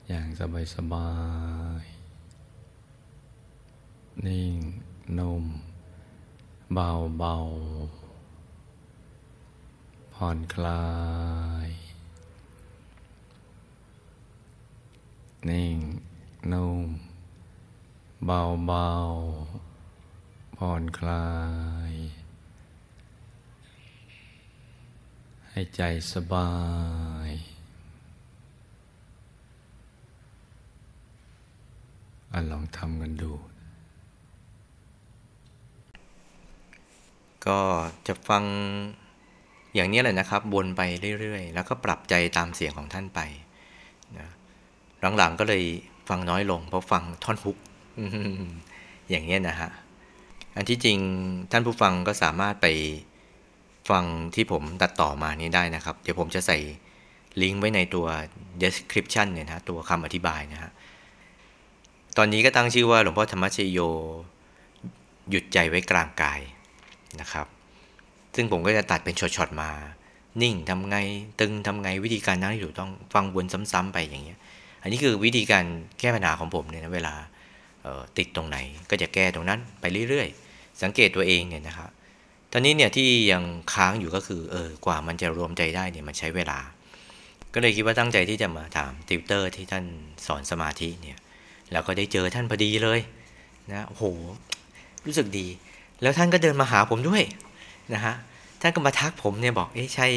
[0.07, 1.09] อย่างสบายสบา
[1.83, 4.55] ยๆนิ่ง
[5.19, 5.45] นุ่ม
[6.75, 7.35] เบาเบา
[10.13, 10.85] ผ่อนคลา
[11.67, 11.69] ย
[15.49, 15.77] นิ่ง
[16.51, 16.87] นุ่ม
[18.25, 18.89] เบาเบา
[20.57, 21.27] ผ่อนคลา
[21.89, 21.93] ย
[25.49, 25.81] ให้ใจ
[26.11, 26.51] สบา
[27.27, 27.31] ย
[32.31, 33.50] อลองทำกันดู
[37.47, 37.59] ก็
[38.07, 38.43] จะฟัง
[39.75, 40.81] อย่างนี้แหละนะครับ วนไป
[41.19, 43.19] เรื่อยๆ แล้วก็ปรับใจตามเสียงของท่านไป
[44.17, 44.27] นะ
[45.17, 45.63] หลังๆก็เลย
[46.09, 47.57] ฟังน้อยลงเพราะฟังท่อนฮุก
[49.09, 49.69] อย่างเงี้นะฮะ
[50.55, 50.97] อันที่จริง
[51.51, 52.67] ท่านผู้ฟังก็สามารถไป
[53.89, 54.03] ฟัง
[54.35, 56.57] ที่ผมตัดต่อมานี้ได้นะครับ เดี๋ยวผมจะใส่
[57.41, 58.07] ลิงก์ไว้ในตัว
[58.61, 60.71] description เนี่ยนะตัวคำอธิบายนะฮะ
[62.17, 63.79] ตอนนี้ก็ตั้งชื่อว่าหลวงพ่อธรรมชโย
[65.29, 66.41] หยุดใจไว้กลางกาย
[67.21, 67.47] นะครับ
[68.35, 69.69] ซึ่งผมก็จะตัดเป็นช็อตๆมา
[70.41, 70.97] นิ่งทำไง
[71.39, 74.39] ตึงทำไงวิธีการนั่งที่ถูกต้องฟังวนซ้ำๆไปอย่างเงี้ย
[74.81, 75.65] อันนี้คือวิธีการ
[75.99, 77.13] แก้ปัญหาของผมเนี่ยนะเวลา
[78.17, 78.57] ติดตรงไหน
[78.89, 81.89] ก็จะแก้ตรงนั้นไปเรื่อยๆ สังเกตตัวเองเนี่ยนะครับ
[82.51, 83.43] ตอนนี้เนี่ยที่ยัง
[83.73, 86.59] ค้างอยู่ก็คือเออกว่ามันจะรวมใจได้เนี่ยมันใช้เวลา
[87.53, 89.85] ก็เลยคิดว่าตั้งใจที่จะมาถามติวเตอร์ที่ท่าน
[90.25, 91.17] สอนสมาธิเนี่ย
[91.71, 92.99] แล้วก็ได้เจอท่านพอดีเลย
[93.71, 94.03] นะโห
[95.05, 95.47] รู้สึกดี
[96.01, 97.23] แล้วท่านก็เดินมาหาผมด้วย
[97.93, 98.15] นะฮะ
[98.61, 100.07] ท่านก็มาทักผมเนี่ยบอกเอ๊ะใช่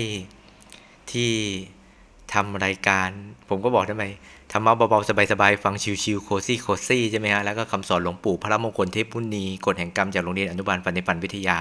[1.10, 1.30] ที่
[2.32, 3.08] ทำรายการ
[3.48, 4.04] ผมก็บอกทำไม
[4.52, 11.58] ธรรมะเบาๆ สบายๆ ฟังชิวๆโคซี่โคซี่ใช่ไหมฮะ แล้วก็คำสอนหลวงปู่พระมงคลเทพพุนีกฎแห่งกรรมจากโรงเรียนอนุบาลปันในปันวิทยา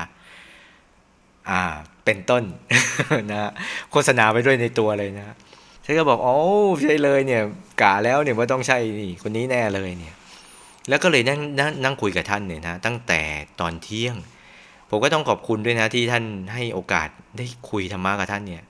[1.49, 1.61] อ่า
[2.05, 2.43] เป็นต้น
[3.31, 3.51] นะฮะ
[3.91, 5.35] โฆษณาไปด้วยในตัวเลยนะ
[5.85, 6.37] ฉันก็บอกโอ้
[6.81, 7.41] ใช่เลยเนี่ย
[7.81, 10.15] กะแล้วเนี่ยว่าต้องใช่นี่คนนี้แน่เลยเนี่ย
[10.89, 13.21] แล้วก็เลยนั่งนั่งนั่งคุยกับท่านเนี่ยนะตั้งแต่
[13.61, 14.15] ตอนเที่ยง
[14.89, 18.63] ผมก็ต้องขอบคุณด้วยนะที่ท่านให้โอกาสได้คุยธรรมะกับท่านเนี่ย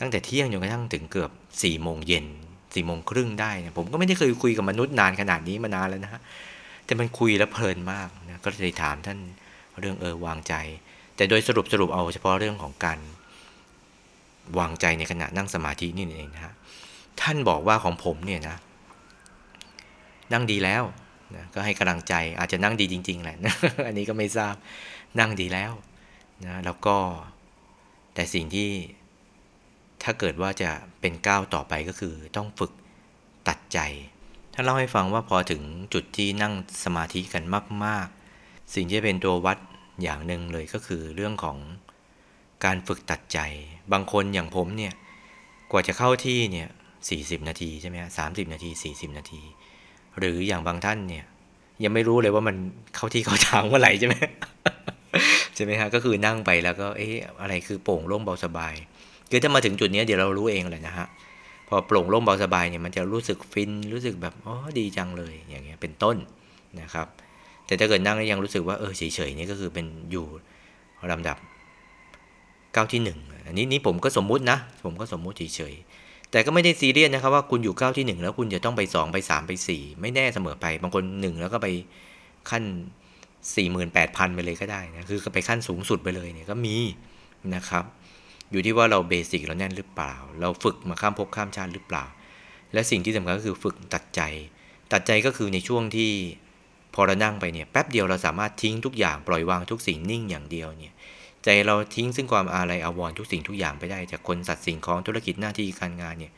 [0.00, 1.30] ตั้งแต่เที่ยงจนกระทั่งถึงเกือบ
[1.62, 2.26] สี่โมงเย็น
[2.74, 6.20] สี่โมงครึ่งได้เนี่ยผมก็ไม่ได้เคยคุยกับมนุษย์นานขนาดนี้มานานแล้วนะฮะ
[6.84, 9.18] แต่มันคุยแล้วเพลินมากนะก็เลยถามท่าน
[9.80, 10.54] เรื่องเออวางใจ
[11.16, 12.98] แต่โดยสรุปสรุปเอาเฉพาะเรื่องของการ
[14.58, 16.54] วางใจในขณะนั่งสมาธินี่เองนะฮะ
[17.20, 18.56] ท่านบอกว่าของผมเนี่ยนะ
[20.32, 20.82] นั่งดีแล้ว
[21.36, 23.36] นะก็ให้กำลังใจอาจจะนั่งดีจริง ๆ แหละ
[23.86, 24.54] อันนี้ก็ไม่ทราบ
[25.20, 25.72] นั่งดีแล้ว
[26.46, 26.96] นะแล้วก็
[28.14, 28.70] แต่สิ่งที่
[30.02, 32.72] ถ้าเกิดว่าจะเป็นก้าวต่อไปก็คือต้องฝึก
[33.48, 33.78] ตัดใจ
[34.54, 35.62] ท่านเล่าให้ฟังว่าพอถึง
[35.94, 37.44] จุดที่นั่งสมาธิกัน
[37.84, 38.06] มาก
[38.40, 39.58] ๆ สิ่งที่เป็นตัววัด
[40.02, 41.58] อย่างหนึ่งเลยก็คือเรื่องของ
[42.64, 43.38] การฝึกตัดใจ
[43.92, 44.94] บางคนอย่างผมเนี่ย
[45.70, 46.68] กว่าจะเข้าที่เนี่ย
[47.08, 49.42] 40 นาทีใช่ไหมฮะสานาที 40 นาที
[50.18, 51.24] หรืออย่างบางท่านเนี่ย
[51.84, 52.56] ยังไม่รู้เลยว่ามัน
[52.96, 54.14] เข้าที่เข้าทางเมื่อไหร่ใช่ไหม
[55.54, 58.74] ใช่ไหมฮะก็คือนั่งไปแล้วก็เอ๊ะอะไรคือโปร่งโล่งเบาสบาย
[59.30, 61.06] คือถ้ามาถึงจุดนี้เดี๋ยวเรารู้เองเลยนะฮะ
[61.68, 66.16] พอโปร่งโล่งเบาสบายเนี่ยมันจะรู้สึกฟินรู้สึกแบบอ๋อดีจังเลยอย่างเงี้ยเป็นต้น
[66.80, 67.06] นะครับ
[67.66, 70.26] แต่ถ้าเกิดนั่งแล้วยังรู้สึกว่าเออเฉยๆนี่ก็คือเป็นอยู่
[71.12, 71.36] ลำดับ
[72.74, 75.89] ก้าวที่หนึ่งอันนี้นี่ผมก็สมมุตินะ ผมก็สมมุติเฉยๆ
[76.30, 81.68] แต่ก็ไม่ได้ซีเรียสนะครับว่าคุณอยู่ก้าวที่หนึ่งแล้วคุณจะต้องไปสองไปสามไปสี่ไม่แน่เสมอไป บางคนหนึ่งแล้วก็ไป
[82.50, 82.62] ขั้น
[83.56, 86.76] สี่หมื่นแปดพันไปเลยก็ได้นะคือไปขั้นสูงสุดไปเลยเนี่ยก็มี
[87.54, 87.84] นะครับ
[88.50, 92.04] อยู่ที่ว่าเราเบสิกเราแน่นหรือเปล่า เราฝึกมาข้ามภพข้ามชาติหรือเปล่า
[92.72, 94.20] และสิ่งที่สำคัญก็คือฝึกตัดใจ
[94.92, 96.10] ตัดใจก็คือในช่วงที่
[96.94, 100.94] พอเรานั่งไปเนี่ยแป๊บเดียวเราสามารถทิ้งทุกอย่างปล่อยวางทุกสิ่งนิ่งอย่างเดียวเนี่ย
[101.44, 106.32] ใจเราทิ้งซึ่งความอาลัยอาวรณ์ทุกสิ่งทุกอย่างไปได้จากคนสัตว์สิ่งของธุรกิจหน้าที่การงานเนี่ย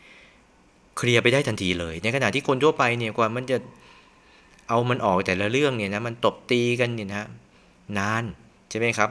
[0.96, 3.56] เคลียร์ไปได้ทันทีเลย ในขณะที่คนทั่วไปเนี่ยกว่ามันจะ
[4.68, 7.24] เอามันออกแต่ละเรื่องเนี่ยนะมันตบตีกันเนี่ยนะ
[7.98, 8.24] นาน
[8.70, 9.10] ใช่ไหมครับ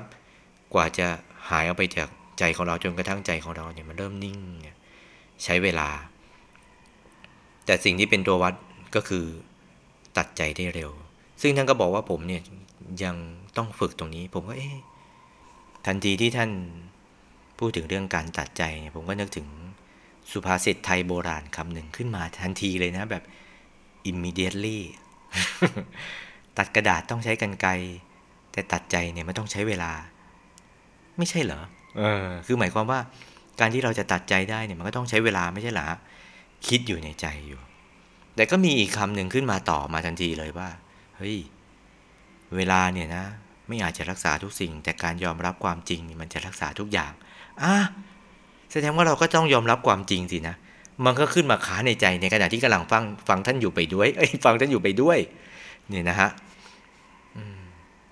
[0.74, 1.08] กว่าจะ
[1.50, 4.40] หายออกไปจากใจของเราจนกระทั่งใจของเราเนี่ยมันเริ่มนิ่ง
[5.44, 5.90] ใช้เวลา
[7.66, 8.54] แต่สิ่งที่เป็นตัววัด
[8.96, 9.26] ก็คือ
[10.18, 10.92] ตัดใจได้เร็ว
[11.42, 12.42] ซึ่งท่านก็บอกว่าผมเนี่ย
[13.04, 13.16] ยัง
[13.58, 14.78] ต้องฝึกตรงนี้ ผมก็เอ๊ะ
[15.86, 16.52] ทันทีที่ท่าน
[17.60, 19.48] พูดถึงเรื่องการตัดใจเนี่ยผมก็นึกถึง
[20.32, 23.24] สุภาษิตไทยโบราณคำหนึ่งขึ้นมาทันทีเลยนะแบบ
[24.10, 24.80] immediately
[26.58, 27.72] ตัดกระดาษต้องใช้กันไกร
[28.52, 29.92] แต่ตัดใจเนี่ยไม่ต้องใช้เวลา
[31.18, 31.62] ไม่ใช่เหรอ
[31.98, 33.00] เออคือหมายความว่า
[33.60, 35.88] การที่เราจะตัดใจได้เนี่ยมันก็ต้องใช้เวลาไม่ใช่เหรอ
[36.68, 37.62] คิดอยู่ในใจอยู่
[38.36, 40.70] แต่ก็มีอีกคำหนึ่งขึ้นมาต่อมาทันทีเลยว่า
[41.18, 41.38] เฮ้ย
[42.56, 43.26] เวลาเนี่ยนะ
[43.72, 47.12] ไม่อาจจะรักษาทุกสิ่ง แต่การยอมรับความจริงนี่มันจะรักษาทุกอย่าง
[47.62, 47.76] อะ
[48.72, 50.56] แสดงว่าเราก็ต้องยอมรับความจริงสินะ
[51.06, 55.18] มันก็ขึ้นมาขาในใจในขณะที่กำลังฟังฟังท่านอยู่ไปด้วยเอ้ยฟังท่านอยู่ไปด้วย
[55.90, 56.30] เนี่ยนะฮะ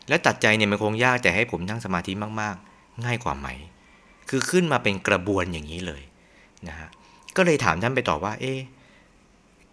[0.10, 3.48] แล้วตัดใจเนี่ยมันคงยากแต่ให้ผมนั่งสมาธิมาก ๆ ง่ายกว่าไหม
[4.30, 6.04] คือขึ้นมาเป็นกระบวนอย่างนี้เลย
[6.68, 6.90] นะฮะ
[7.38, 8.60] ก็เลยถามท่านไปต่อว่า เอ๊ะ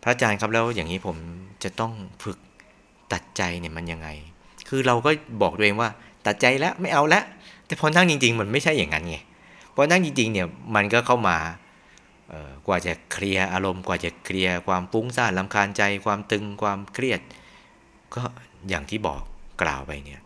[0.02, 1.16] พระอาจารย์ครับแล้วอย่างนี้ผม
[1.64, 2.38] จะต้องฝึก
[3.12, 4.08] ตัดใจเนี่ยมันยังไง
[4.68, 5.10] คือเราก็
[5.42, 5.90] บอกตัวเองว่า
[6.26, 7.24] ตัดใจแล้วไม่เอาแล้ว
[7.66, 9.16] แต่พอนั่งจริง ๆ มันไม่ใช่อย่างนั้นไง
[9.74, 11.36] พอนั่งจริงๆเนี่ยมันก็เข้ามา
[12.66, 17.20] กว่าจะเคลียร์อารมณ์กว่าจะเคลียร์ความฟุ้งซ่านลำคาญใจ ความตึงความเครียด
[18.14, 18.22] ก็
[18.68, 19.20] อย่างที่บอก
[19.62, 20.22] กล่าวไปเนี่ย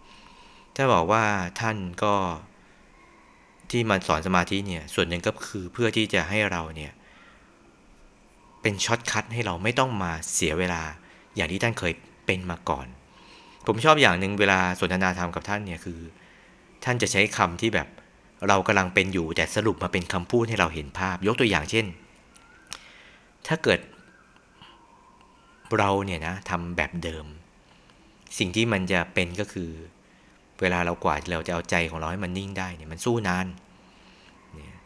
[0.76, 1.24] ถ้าบอกว่า
[1.60, 2.14] ท่านก็
[3.70, 6.92] ที่มาสอนสมาธิเนี่ยส่วนหนึ่งก็คือเพื่อที่จะให้เราเนี่ย
[8.62, 10.82] เป็น shortcut ให้เราไม่ต้องมาเสียเวลา
[11.36, 11.92] อย่างที่ท่านเคย
[12.26, 12.86] เป็นมาก่อน
[13.66, 16.00] ผมชอบอย่างหนึ่งเวลาสนทนาธรรมกับท่านเนี่ยคือ
[16.84, 17.88] ท่านจะใช้คำที่แบบ
[18.48, 21.86] เรากำลังเป็นอยู่แต่สรุปมาเป็นคำพูดให้เราเห็นภาพ ยกตัวอย่างเช่น
[23.46, 23.80] ถ้าเกิด
[25.78, 27.26] เราเนี่ยนะทำแบบเดิม
[28.38, 29.70] สิ่งที่มันจะเป็นก็คือ
[30.60, 33.46] เวลาเรากว่าเราจะเอาใจของเราให้มันนิ่งได้เนี่ยมันสู้นาน
[34.54, 34.78] เนี่ย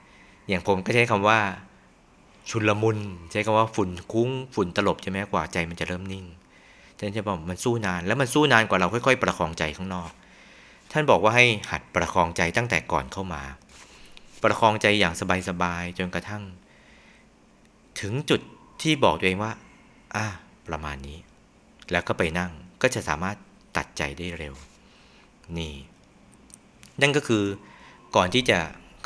[0.49, 1.39] อย่างผมก็ใช้คำว่า
[2.51, 2.99] ชุนละมุน
[3.33, 6.25] ใช้คำว่าฝุ่นคุ้งฝุ่นตลบใช่ไหมกว่าใจมันจะเริ่มนิ่ง
[7.05, 10.11] ท่านจะบอกมันสู้นาน แล้วมันสู้นานกว่าเราค่อย ๆ ประคองใจข้างนอก
[10.93, 13.43] ท่านบอกว่าให้หัดประคองใจตั้งแต่ก่อนเข้ามา
[14.43, 15.15] ประคองใจอย่าง
[15.49, 16.43] สบายๆจนกระทั่ง
[18.01, 18.41] ถึงจุด
[18.83, 19.53] ที่บอกตัวเองว่า
[20.17, 20.27] อ่า
[20.69, 21.19] ประมาณนี้
[21.91, 22.51] แล้วก็ไปนั่ง
[22.83, 23.37] ก็จะสามารถ
[23.77, 24.55] ตัดใจได้เร็ว
[25.59, 25.75] นี่
[27.01, 27.45] นั่นก็คือ
[28.17, 28.59] ก่อนที่จะ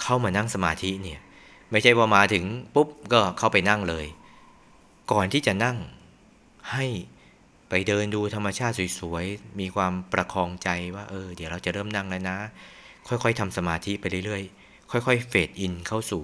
[0.03, 1.21] เข้ามานั่งสมาธิเนี่ย
[1.71, 4.07] ไม่ใช่ว่ามาถึงปุ๊บก็เข้าไปนั่งเลย
[5.13, 5.77] ก่อนที่จะนั่ง
[6.73, 6.87] ให้
[7.69, 12.39] ไปเดินดูธรรมชาติสวยๆ มีความประคองใจว่าเออ เดี๋ยวเราจะเริ่มนั่งแล้วนะ
[13.09, 16.23] ค่อยๆทำสมาธิไปเรื่อยๆ ค่อยๆ เฟดอินเข้าสู่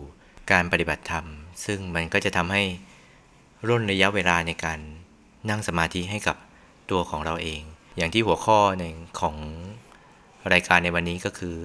[0.53, 1.27] การปฏิบัติธรรม
[1.65, 2.63] ซึ่งมันก็จะทำให้
[3.69, 4.79] ร่นระยะเวลาในการ
[5.51, 6.37] นั่งสมาธิให้กับ
[6.91, 7.63] ตัวของเราเอง
[7.97, 8.85] อย่างที่หัวข้อใน
[9.21, 9.37] ของ
[10.53, 11.57] รายการในวันนี้ก็คือ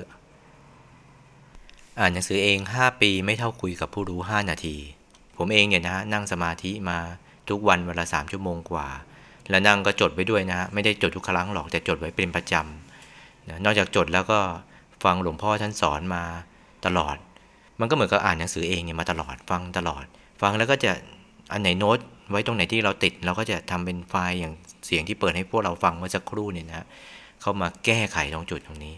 [2.00, 4.78] อ่านหนังสือเอง 5 ปีไม่เท่าคุยกับผู้รู้ 5 นาที
[5.38, 7.00] ผมเองเนี่ยนะนั่งสมาธิมา
[7.50, 8.88] ทุกวันเวลา3ชั่วโมงกว่า
[9.50, 14.40] แล้วนั่งก็จดไว้ด้วยนะไม่ได้จดทุกครั้งหรอกแต่จดไว้เป็นประจำนะนอกจากจดแล้วก็
[15.04, 16.24] ฟังหลวงพ่อท่านสอนมา
[16.86, 17.18] ตลอด
[17.80, 20.04] มันก็เหมือนกับอ่านหนังสือเองเนี่ยมาตลอดฟังตลอด
[20.42, 20.92] ฟังแล้วก็จะ
[21.52, 22.00] อันไหนโน้ต
[22.32, 24.54] ไว้ตรงไหนที่เราติดเราก็จะทำเป็นไฟล์อย่าง
[24.86, 26.86] เสียงที่เปิดให้พวกเราฟังเมื่อสักครู่เนี่ยนะ
[27.42, 28.96] เข้ามาแก้ไขตรงจุดตรงนี้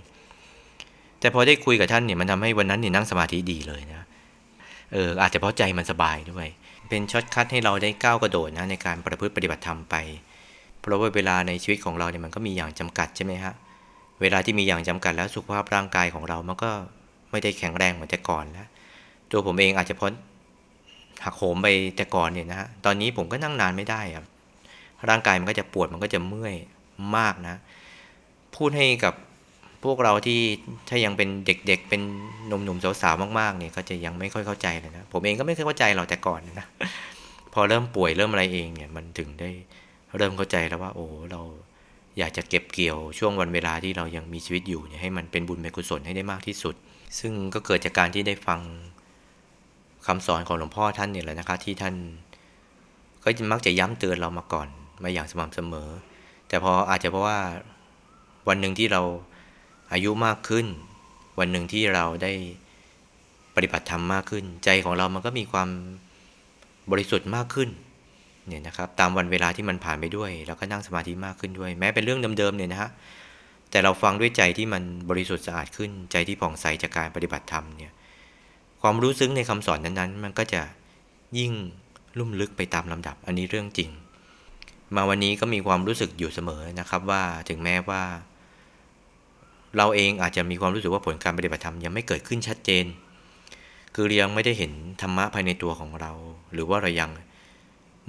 [1.20, 4.06] แต่พอได้คุยกับท่านเนี่ยมันทำให้วันนั้นเนี่ยนั่งสมาธิดีเลยนะ
[4.94, 6.48] เอออาจจะเพราะใจมันสบายด้วย
[6.90, 9.96] เป็น shortcut ให้เราได้ก้าวกระโดดนะในการประพฤติปฏิบัติธรรมไป
[10.82, 13.54] เพราะว่าเวลาในชีวิตของเราเนี่ยมันก็มีอย่างจำกัดใช่ไหมฮะ
[14.22, 16.72] เวลาที่มีอย่างจำกัดแล้วสุขภาพร่างกายของเรามันก็
[17.32, 18.68] ไม่ได้แข็งแรงเหมือนแต่ก่อนแล้ว
[19.32, 20.12] ตัวผมเองอาจจะพ้น
[21.24, 24.26] หักโหมไปแต่ก่อนเนี่ยนะฮะ ตอนนี้ผมก็นั่งนานไม่ได้ครับ
[25.10, 26.56] ร่างกายมันก็จะปวดมันก็จะเมื่อย
[27.18, 27.56] มากนะ
[28.56, 29.14] พูดให้กับ
[29.84, 30.40] พวกเราที่
[30.90, 32.02] ถ้ายังเป็นเด็กๆ เป็น
[32.48, 36.68] หนุ่มๆสาวๆมากๆเนี่ยก็จะยังไม่ค่อยเข้าใจเลยนะ ผมเองก็ไม่เคยเข้าใจเราแต่ก่อนนะ
[37.54, 39.50] พอเริ่มป่วยเริ่มอะไรเองเนี่ยมันถึงได้
[40.18, 41.42] เริ่มเข้าใจแล้วว่า โอ้เรา
[42.18, 46.76] อยากจะเก็บเกี่ยวช่วงวันเวลาที่เรายังมีชีวิตอยู่เนี่ยให้มันเป็นบุญเป็นกุศลให้ได้มากที่สุด
[47.20, 48.60] ซึ่งก็เกิดจากการที่ได้ฟัง
[50.08, 51.96] คำสอนของหลวงพ่อท่านเนี่ยแหละนะคะที่ท่าน
[53.24, 54.68] ก็มักจะย้ำเตือนเรามาก่อน
[55.04, 55.90] มาอย่างสม่ำเสมอ
[56.48, 57.40] แต่พออาจจะเพราะว่า
[58.48, 59.02] วันหนึ่งที่เรา
[59.94, 60.66] อายุมากขึ้น
[61.40, 62.32] วันหนึ่งที่เราได้
[63.56, 65.70] ปฏิบัติธรรมมากขึ้น ใจของเรามันก็มีความ
[66.92, 67.70] บริสุทธิ์มากขึ้น
[68.52, 72.90] เนี่ยนะครับตามวันเวลาที่มันผ่านไปด้วยเราก็นั่งสมาธิมากขึ้นด้วย แม้เป็นเรื่องเดิมๆเนี่ยนะฮะ
[73.72, 77.92] แต่เราฟังด้วยใจที่มันบริสุทธิ์สะอาดขึ้น ใจที่ผ่องใสจากการปฏิบัติธรรมเนี่ย
[78.82, 80.62] ความรู้ซึ้งในคำสอนนั้นๆ มันก็จะ
[81.40, 81.54] ยิ่ง
[82.18, 83.90] ลุ่มลึกไปตามลำดับอันนี้เรื่องจริง
[84.96, 88.04] มาวันนี้ก็มีความรู้สึกอยู่เสมอนะครับว่าถึงแม้ว่า
[89.78, 92.86] เราเองอาจจะมีความรู้สึกว่าผลการปฏิบัติธรรมยังไม่เกิดขึ้นชัดเจน
[93.96, 94.72] คือเรายังไม่ได้เห็น
[95.02, 96.12] ธรรมะภายในตัวของเรา
[96.54, 97.12] หรือว่าเรายัง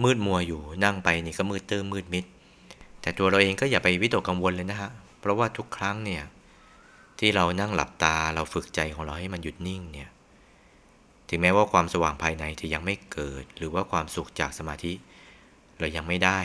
[0.05, 2.24] มืดมัวอยู่นั่งไปนี่ก็มืดเติมมืดมิด
[3.00, 4.90] แต่ตัวเราเองก็อย่าไปวิตกกังวลเลยนะฮะ
[5.20, 6.22] เพราะว่าทุกครั้งเนี่ย
[7.18, 10.11] ที่เรานั่งหลับตาเราฝึกใจของเราให้มันหยุดนิ่งเนี่ย
[11.28, 14.92] ถึงแม้ว่าความสว่างภายในจะยังไม่เกิด หรือว่าความสุขจากสมาธิ
[15.78, 16.38] เรายังไม่ได้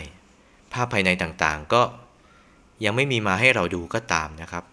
[0.73, 1.81] ภาพภายในต่างๆก็
[2.85, 4.63] ยังไม่มีมาให้เราดูก็ตามนะครับ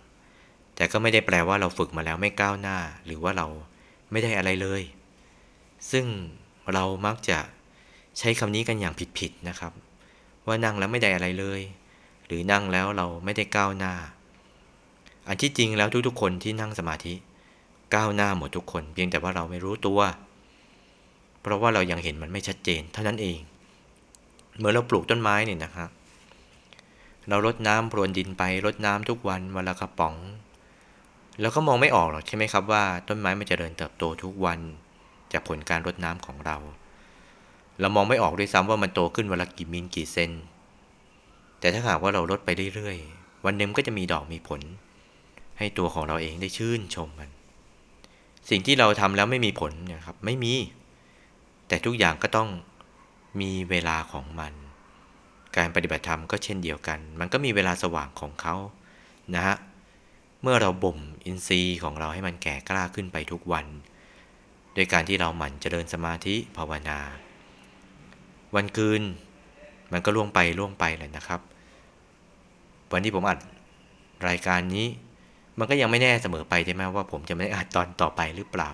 [0.77, 3.47] แต่ก็ไม่ได้แปลว่าเราฝึกมาแล้วไม่ก้าวหน้า หรือว่าเรา
[4.11, 4.83] ไม่ได้อะไรเลย
[5.91, 6.07] ซึ่ง
[6.73, 7.39] เรามักจะ
[8.19, 9.73] ใช้คำนี้กันอย่างผิดๆนะครับ
[10.47, 11.61] ว่านั่งแล้วไม่ได้อะไรเลย
[12.27, 13.95] หรือนั่งแล้วเราไม่ได้ก้าวหน้า
[15.29, 17.15] อันที่จริงแล้วทุกๆ คนที่นั่งสมาธิ
[17.95, 20.01] ก้าวหน้าหมดทุกคน เพียงแต่ว่าเราไม่รู้ตัว
[21.41, 23.41] เพราะว่าเรายังเห็นมันไม่ชัดเจน เท่านั้นเอง
[24.59, 25.91] เมื่อเราปลูกต้นไม้เนี่ยนะครับ
[27.29, 30.15] เรารดน้ำพรวนดินไปรดน้ำทุกวันวันละกระป๋อง
[31.41, 34.61] แล้วก็มองไม่ออกหรอกใช่ไหมครับว่าต้นไม้มันจเจริญเติบโตทุกวัน
[35.33, 36.57] จากผลการรดน้ำของเรา
[37.81, 40.33] เรามองไม่ออกด้วยซ้ำว่ามันโตขึ้นวันละกี่มิลกี่เซน
[41.59, 44.61] แต่ถ้าหากว่าเราลดไปเรื่อยๆ วันหนึ่งก็จะมีดอกมีผล
[45.59, 47.31] ให้ตัวของเราเองได้ชื่นชมมัน
[48.51, 50.55] สิ่งที่เราทำแล้วไม่มีผลนะครับไม่มี
[51.69, 52.49] แต่ทุกอย่างก็ต้อง
[53.41, 54.53] มีเวลาของมัน
[55.57, 58.55] การปฏิบัติธรรมก็เช่นเดียวกัน มันก็มีเวลาสว่างของเขา
[59.35, 59.57] นะฮะ
[60.43, 63.67] เมื่อเราบ่มอินทรีย์ของเราให้มันแก่กล้าขึ้นไปทุกวัน
[64.75, 66.99] โดยการที่เราหมั่นเจริญสมาธิภาวนา
[68.55, 69.03] วันคืน
[69.93, 71.41] มันก็ล่วงไปล่วงไปเลยนะครับ
[72.93, 73.39] วันที่ผมอัด
[74.29, 74.87] รายการนี้
[75.59, 78.71] มันก็ยังไม่แน่เสมอไปใช่ไหมว่า ผมจะไม่ได้อัดตอนต่อไปหรือเปล่า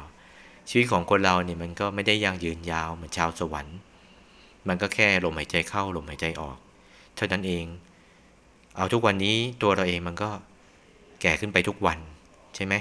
[0.68, 3.78] ชีวิตของคนเราเนี่ยมันก็ไม่ได้ยั่งยืนยาวเหมือนชาวสวรรค์
[4.68, 6.58] มันก็แค่ลมหายใจเข้าลมหายใจออก
[7.16, 7.64] เท่านั้นเอง
[8.76, 10.30] เอาทุกวันนี้ตัวเราเองมันก็
[11.22, 11.98] แก่ขึ้นไปทุกวัน
[12.54, 12.74] ใช่ไหม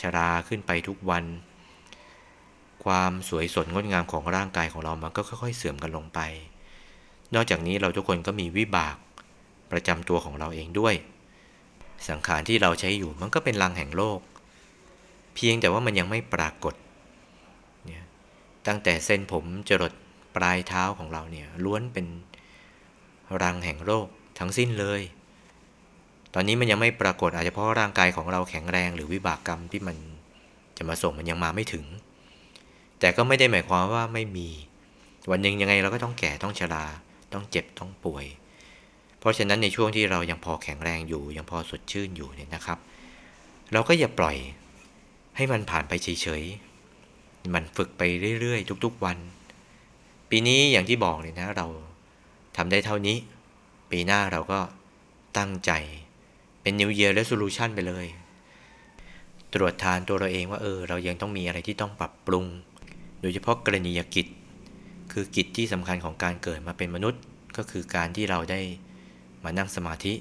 [0.00, 1.24] ชราขึ้นไปทุกวัน
[2.84, 6.20] ความสวยสดงดงามของร่างกายของเรามันก็ค่อย ๆ เสื่อมกันลงไป
[7.34, 8.96] นอกจากนี้เราทุกคนก็มีวิบาก
[9.72, 10.94] ประจำตัวของเราเองด้วย
[12.08, 14.20] สังขารที่เราใช้อยู่มันก็เป็นรังแห่งโลก
[15.34, 16.74] เพียงแต่ว่ามันยังไม่ปรากฏ
[18.66, 19.92] ตั้งแต่เส้นผมจรด
[20.36, 22.06] ปลายเท้าของเราเนี่ยล้วนเป็น
[23.42, 24.06] รังแห่งโรค
[24.38, 25.00] ทั้งสิ้นเลย
[26.34, 29.96] ตอนนี้มันยังไม่ปรากฏอาจจะเพราะร่างกายของเราแข็งแรง หรือวิบากกรรมที่มัน
[30.78, 31.84] จะมาส่งมันยังมาไม่ถึง
[33.00, 34.48] แต่ก็ไม่ได้หมายความว่าไม่มี
[35.30, 36.84] วันหนึ่งยังไงเราก็ต้องแก่ต้องชรา
[37.32, 38.26] ต้องเจ็บต้องป่วย
[39.18, 42.78] เพราะฉะนั้นในช่วงที่เรายังพอแข็งแรงอยู่ ยังพอสดชื่นอยู่เนี่ยนะครับ
[43.72, 44.36] เราก็อย่าปล่อย
[45.36, 46.08] ให้มันผ่านไปเฉ
[46.40, 48.02] ยๆ มันฝึกไป
[48.40, 49.18] เรื่อยๆ ทุกๆวัน
[50.30, 51.66] ปีนี้อย่างที่บอกเลยนะ เรา
[52.56, 53.16] ทำได้เท่านี้
[53.90, 54.60] ปีหน้าเราก็
[55.38, 55.72] ตั้งใจ
[56.62, 58.06] เป็น New Year Resolution ไปเลย
[59.54, 62.46] ตรวจทานตัวเราเองว่าเออ เรายังต้องมีอะไรที่ต้องปรับปรุง
[63.20, 64.26] โดยเฉพาะกรณียกิจ
[65.12, 67.22] คือกิจที่สำคัญของการเกิดมาเป็นมนุษย์
[67.56, 68.60] ก็คือการที่เราได้
[69.44, 70.12] มานั่งสมาธิ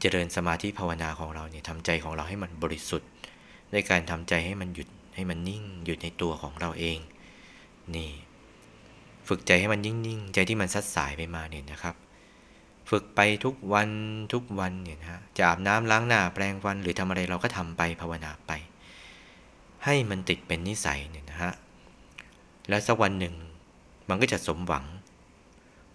[0.00, 3.08] เจริญสมาธิภาวนาของเราเนี่ยทำใจของเราให้มันบริสุทธิ์
[3.72, 6.98] ด้วยการทำใจให้มันหยุดให้มันนิ่งหยุดในตัวของเราเอง
[7.94, 8.10] นี่
[9.28, 11.94] ฝึกใจให้มันนิ่งๆใจที่มันซัดสายไปมาเนี่ยนะครับ
[12.90, 13.90] ฝึกไปทุกวัน
[14.32, 18.52] ทุกวันเนี่ยนะฮะจะอาบน้ำล้างหน้าแปรงฟันหรือทำอะไรเราก็ทำไปภาวนาไป
[19.84, 21.52] ให้มันติดเป็นนิสัยเนี่ยนะฮะ
[22.68, 23.34] แล้วสักวันหนึ่ง
[24.08, 24.84] มันก็จะสมหวัง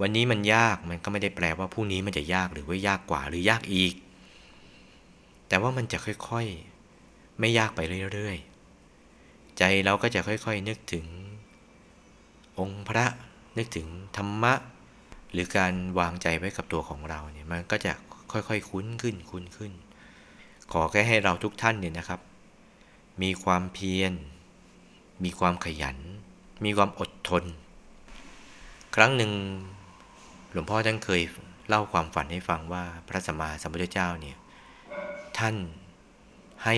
[0.01, 3.93] วันนี้มันยากมันก็ไม่ได้แปลว่าพรุ่งนี้มันจะยากหรือว่ายากกว่าหรือยากอีก
[5.47, 7.79] แต่ว่ามันจะค่อยๆ ไม่ยากไป
[8.13, 11.05] เรื่อยๆ ใจเราก็จะค่อยๆนึกถึง
[12.59, 13.05] องค์พระ
[13.57, 13.87] นึกถึง
[14.17, 14.53] ธรรมะ
[15.31, 17.93] หรือการวางใจไว้กับตัวของเราเนี่ยมันก็จะ
[18.31, 19.71] ค่อยๆ คุ้นขึ้นคุ้นขึ้น
[20.71, 22.19] ขอแค่ให้เราทุกท่านเนี่ยนะครับ
[23.21, 24.13] มีความเพียร
[25.23, 25.97] มีความขยัน
[26.65, 27.43] มีความอดทน
[28.95, 29.31] ครั้งหนึ่ง
[30.51, 31.21] หลวงพ่อท่านเคย
[31.69, 34.37] เล่าความฝันให้ฟังว่าพระสัมมาสัมพุทธเจ้าเนี่ย
[35.37, 35.55] ท่าน
[36.65, 36.75] ให้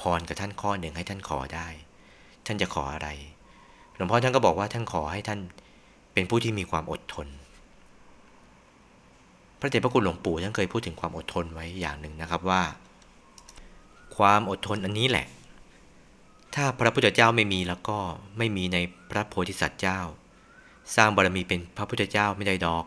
[0.00, 1.68] พรกับท่านข้อหนึ่งให้ท่านขอได้
[2.46, 3.08] ท่านจะขออะไร
[3.96, 5.40] หลวงพ่อท่านก็บอกว่าท่านขอให้ท่าน
[6.12, 7.28] เป็นผู้ที่มีความอดทน
[9.60, 12.62] พระเดชพระคุณหลวงปู่ท่านเคยพูดถึงความอดทนไว้อย่างหนึ่งนะครับว่า
[14.16, 15.26] ความอดทนอันนี้แหละ
[16.54, 17.98] ถ้าพระพุทธเจ้าไม่มีแล้วก็
[18.38, 18.78] ไม่มีใน
[19.10, 20.00] พระโพธิสัตว์เจ้า
[20.96, 22.84] สร้างบารมีเป็นพระพุทธเจ้าไม่ได้ดอก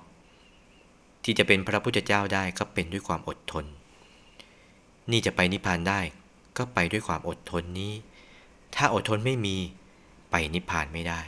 [1.23, 3.65] ที่จะเป็นพระพุทธเจ้าได้ก็เป็นด้วยความอดทน
[5.11, 5.99] นี่จะไปนิพพานได้
[6.57, 7.93] ก็ไปด้วยความอดทนนี้
[8.75, 9.55] ถ้าอดทนไม่มี
[10.31, 11.21] ไปนิพพานไม่ได้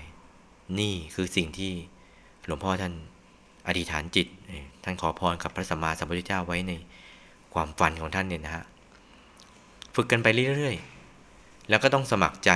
[0.79, 1.71] นี่คือสิ่งที่
[2.45, 2.93] หลวงพ่อท่าน
[3.67, 4.27] อธิษฐานจิต
[4.83, 6.71] ท่านขอพรกับพระสัมมาสัมพุทธเจ้าไว้ใน
[7.53, 8.63] ความฝันของท่านเนี่ยนะฮะ
[9.95, 10.27] ฝึกกันไป
[10.57, 10.92] เรื่อยๆ
[11.69, 12.51] แล้วก็ต้องสมัครใจ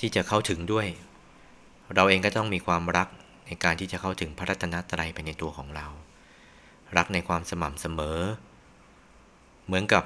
[0.00, 0.86] ที่จะเข้าถึงด้วย
[1.94, 3.08] เราเองก็ต้องมีความรัก
[3.46, 5.86] ในการที่จะเข้าถึงพระรัตนตรัยไปในตัวของเรา
[6.96, 8.20] รักในความสม่ำเสมอ
[9.66, 10.04] เหมือนกับ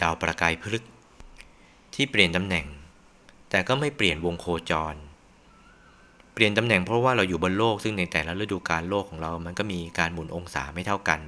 [0.00, 0.84] ดาวประกายพลึก
[1.94, 2.66] ที่เปลี่ยนตำแหน่ง
[3.50, 4.94] แต่ก็ไม่เปลี่ยนวงโคจร
[6.32, 11.20] เปลี่ยนตำแหน่งเพราะว่าเราอยู่บนโลกซึ่งในแต่ละฤดูกาลโลกของเรา มันก็มีการหมุนองศาไม่เท่ากัน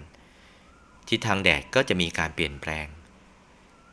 [1.08, 2.86] ทิศทางแดดก็จะมีการเปลี่ยนแปลง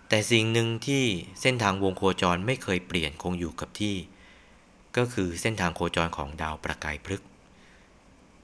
[0.10, 1.04] แต่สิ่งหนึ่งที่
[1.42, 3.96] เส้นทางวงโคจรไม่เคยเปลี่ยนคงอยู่กับที่
[4.98, 7.24] ก็คือเส้นทางโคจรของดาวประกายพลึก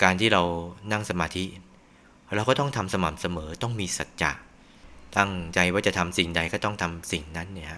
[0.04, 0.44] การที่เรา
[0.92, 1.46] นั่งสมาธิ
[2.36, 4.32] เราก็ต้องทำสม่ำเสมอต้องมีสัจจะ
[5.18, 7.70] ตั้งใจว่าจะทำสิ่งใดก็ต้องทำสิ่งนั้นเนี่ย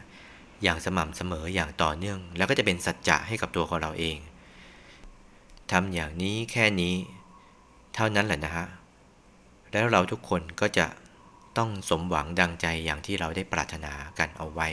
[0.63, 4.17] อย่างสม่ำเสมออย่างต่อเนื่อง แล้วก็จะเป็นสัจจะให้กับตัวของเราเอง
[5.71, 6.93] ทำอย่างนี้แค่นี้
[7.95, 8.67] เท่านั้นแหละนะฮะ
[9.71, 10.85] แล้วเราทุกคนก็จะ
[11.57, 14.69] ต้องสมหวังดังใจอย่างที่เราได้ปรารถนากันเอาไว้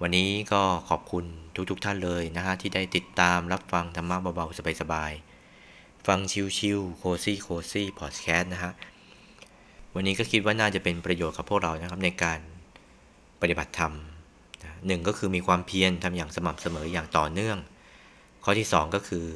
[0.00, 1.24] วันนี้ก็ขอบคุณ
[1.70, 6.18] ทุกๆทท่านเลยนะฮะที่ได้ติดตามรับฟังธรรมะเบาๆสบายๆ ฟัง
[6.58, 8.72] ชิวๆโคซี่โคซี่พอดแคสต์นะฮะ
[9.94, 12.38] วันนี้ก็คิดว่าน่าจะเป็นประโยชน์กับพวกเรานะครับในการ
[13.40, 13.92] ปฏิบัติธรรม
[14.86, 17.58] หนึ่งก็คือมีความเพียรทำอย่างสม่ำเสมออย่างต่อเนื่อง
[18.44, 19.26] ข้อที่สองก็คือ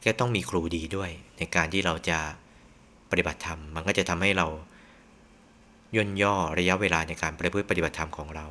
[0.00, 2.18] แค่ต้องมีครูดีด้วย ในการที่เราจะ
[3.10, 4.46] ปฏิบัติธรรม มันก็จะทำให้เรา
[5.96, 8.46] ย่นย่อระยะเวลาในการประพฤติปฏิบัติธรรมของเรา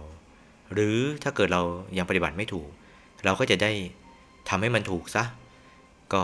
[0.73, 1.61] หรือถ้าเกิดเรา
[1.97, 2.69] ยังปฏิบัติไม่ถูก
[3.25, 3.71] เราก็จะได้
[4.49, 5.23] ทำให้มันถูกซะ
[6.13, 6.23] ก็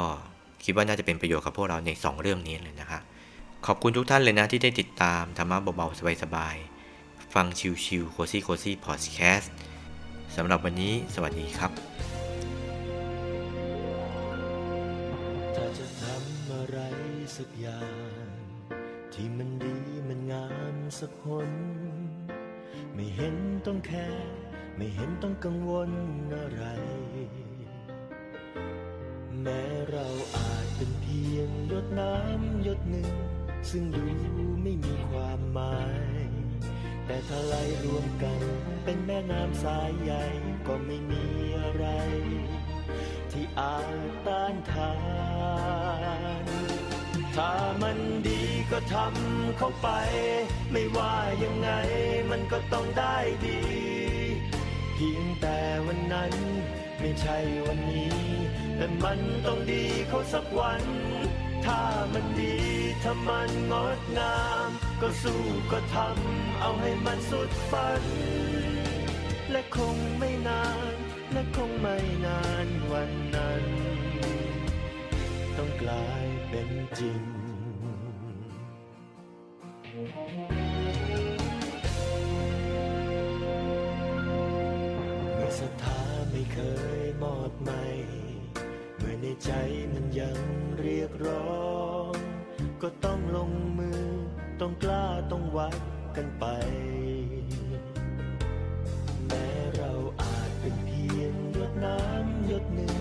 [0.64, 3.00] คิดว่าน่าจะเป็นประโยชน์กับพวกเราใน 2 เรื่องนี้เลยนะคะ
[3.66, 7.46] ขอบคุณทุกท่านเลยนะที่ได้ติดตามธรรมะเบาๆสบายๆฟัง
[7.86, 9.54] ชิวๆ cozy cozy พอดแคสต์
[10.36, 11.72] สำหรับวันนี้สวัสดีครับ
[15.56, 16.78] ถ้าจะทำอะไร
[17.38, 17.82] สักอย่า
[18.24, 18.28] ง
[19.14, 19.55] ที่มัน
[21.00, 21.50] สักคน
[22.94, 23.36] ไม่เห็น
[23.66, 24.08] ต้องแค่
[24.76, 25.92] ไม่เห็นต้องกังวล
[26.34, 26.64] อะไร
[29.42, 33.12] แม้เราอาจเป็นเพียงหยดน้ำหยดหนึ่ง
[33.70, 34.06] ซึ่งดู
[34.64, 35.80] ไม่มีความหมา
[36.28, 36.30] ย
[37.06, 38.42] แต่ถ้าไหลรวมกัน
[38.84, 40.24] เป็นแม่น้ำสายใหญ่
[40.68, 41.26] ก็ไม่มี
[41.60, 41.86] อะไร
[43.32, 43.90] ที่อาจ
[44.28, 44.94] ต้านทา
[46.44, 46.46] น
[47.36, 49.88] ถ้ามันดีก็ทำเข้าไป
[50.72, 51.70] ไม่ว่ายังไง
[52.32, 53.62] มันก็ต้องได้ดี
[54.94, 56.34] เพียงแต่วันนั้น
[57.00, 58.18] ไม่ใช่วันนี้
[58.78, 60.84] แต่มันต้องดีเขาสักวัน
[61.66, 61.82] ถ้า
[62.14, 62.58] มันดี
[63.04, 64.70] ถ้ามันงดงาม
[65.02, 68.04] ก็สู้ก็ทำเอาให้มันสุดฝัน
[69.52, 70.96] และคงไม่นาน
[71.32, 73.66] และคงไม่นานวันนั้น
[75.58, 77.24] ต้องกลาย เป็นจริง
[85.34, 86.00] เมื่อศรัทธา
[86.30, 86.60] ไม่เค
[87.02, 87.86] ยหมดไม่
[88.98, 89.52] เมื่อในใจ
[89.92, 90.38] มันยัง
[90.80, 91.66] เรียกร้อ
[92.12, 92.14] ง
[92.82, 94.04] ก็ต้องลงมือ
[94.60, 95.76] ต้องกล้าต้องวัด
[96.16, 96.46] กันไป
[99.28, 99.48] แม้
[99.78, 102.98] เราอาจเป็นเพียงหยดน้ำหยดหนึ่ง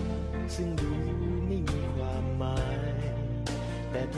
[0.55, 0.94] ซึ่งดู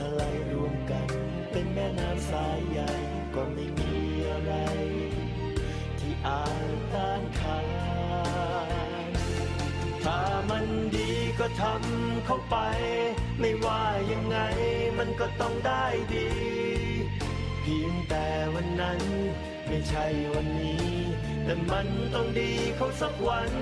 [0.02, 0.22] ้าไหล
[0.52, 1.08] รวมกัน
[1.50, 2.92] เป็นแม่น้ำสายใหญ่
[3.34, 3.92] ก็ไม่มี
[4.28, 4.52] อะไร
[5.98, 7.58] ที่อาจต้านทา
[9.08, 9.12] น
[10.04, 10.20] ถ้า
[10.50, 10.64] มัน
[10.96, 12.56] ดีก็ทำเข้าไป
[13.40, 14.38] ไม่ว่ายังไง
[14.98, 15.84] มันก็ต้องได้
[16.14, 16.28] ดี
[17.62, 19.00] เพียงแต่วันนั้น
[19.66, 20.88] ไม่ใช่วันนี้
[21.44, 23.52] แต่มันต้องดีเขาสักวัน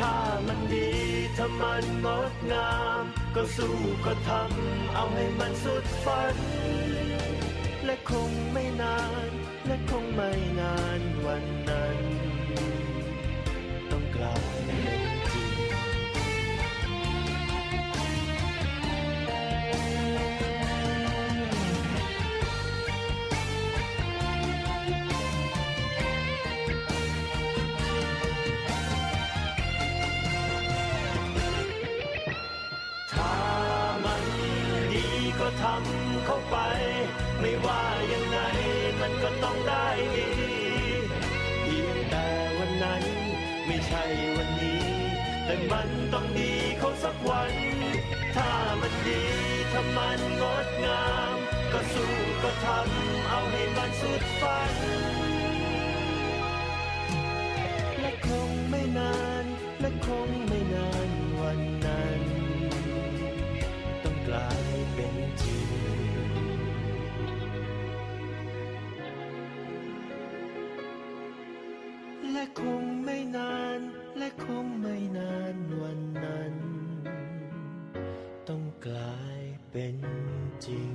[0.00, 0.14] ถ้า
[0.46, 0.90] มันดี
[1.36, 6.36] ถ้ามันงดงาม ก็สู้ก็ทำเอาให้มันสุดฝัน
[7.84, 9.30] และคงไม่นาน
[9.66, 10.30] และคงไม่
[10.60, 11.63] นานวัน
[36.54, 36.60] ไป
[37.40, 37.82] ไม่ว่า
[38.12, 38.38] ยังไง
[39.00, 39.86] มันก็ต้องได้
[40.16, 40.30] ดี
[41.62, 42.26] เพียงแต่
[42.58, 43.02] วันนั้น
[43.66, 44.04] ไม่ใช่
[44.36, 44.84] วันนี้
[45.44, 47.54] แต่มันต้องดีเขาสักวัน
[48.36, 48.50] ถ้า
[48.80, 49.22] มันดี
[49.72, 51.36] ถ้ามันงดงาม
[51.72, 54.74] ก็สู้ก็ทำเอาให้มันสุดฝัน
[58.00, 59.44] และคงไม่นาน
[59.80, 62.20] และคงไม่นานวันนั้น
[64.02, 65.63] ต้องกลายเป็นจริง
[72.44, 73.80] และคงไม่นาน
[74.18, 76.54] และคงไม่นานวันนั้น
[78.48, 79.40] ต้องกลาย
[79.70, 79.96] เป็น
[80.66, 80.92] จริง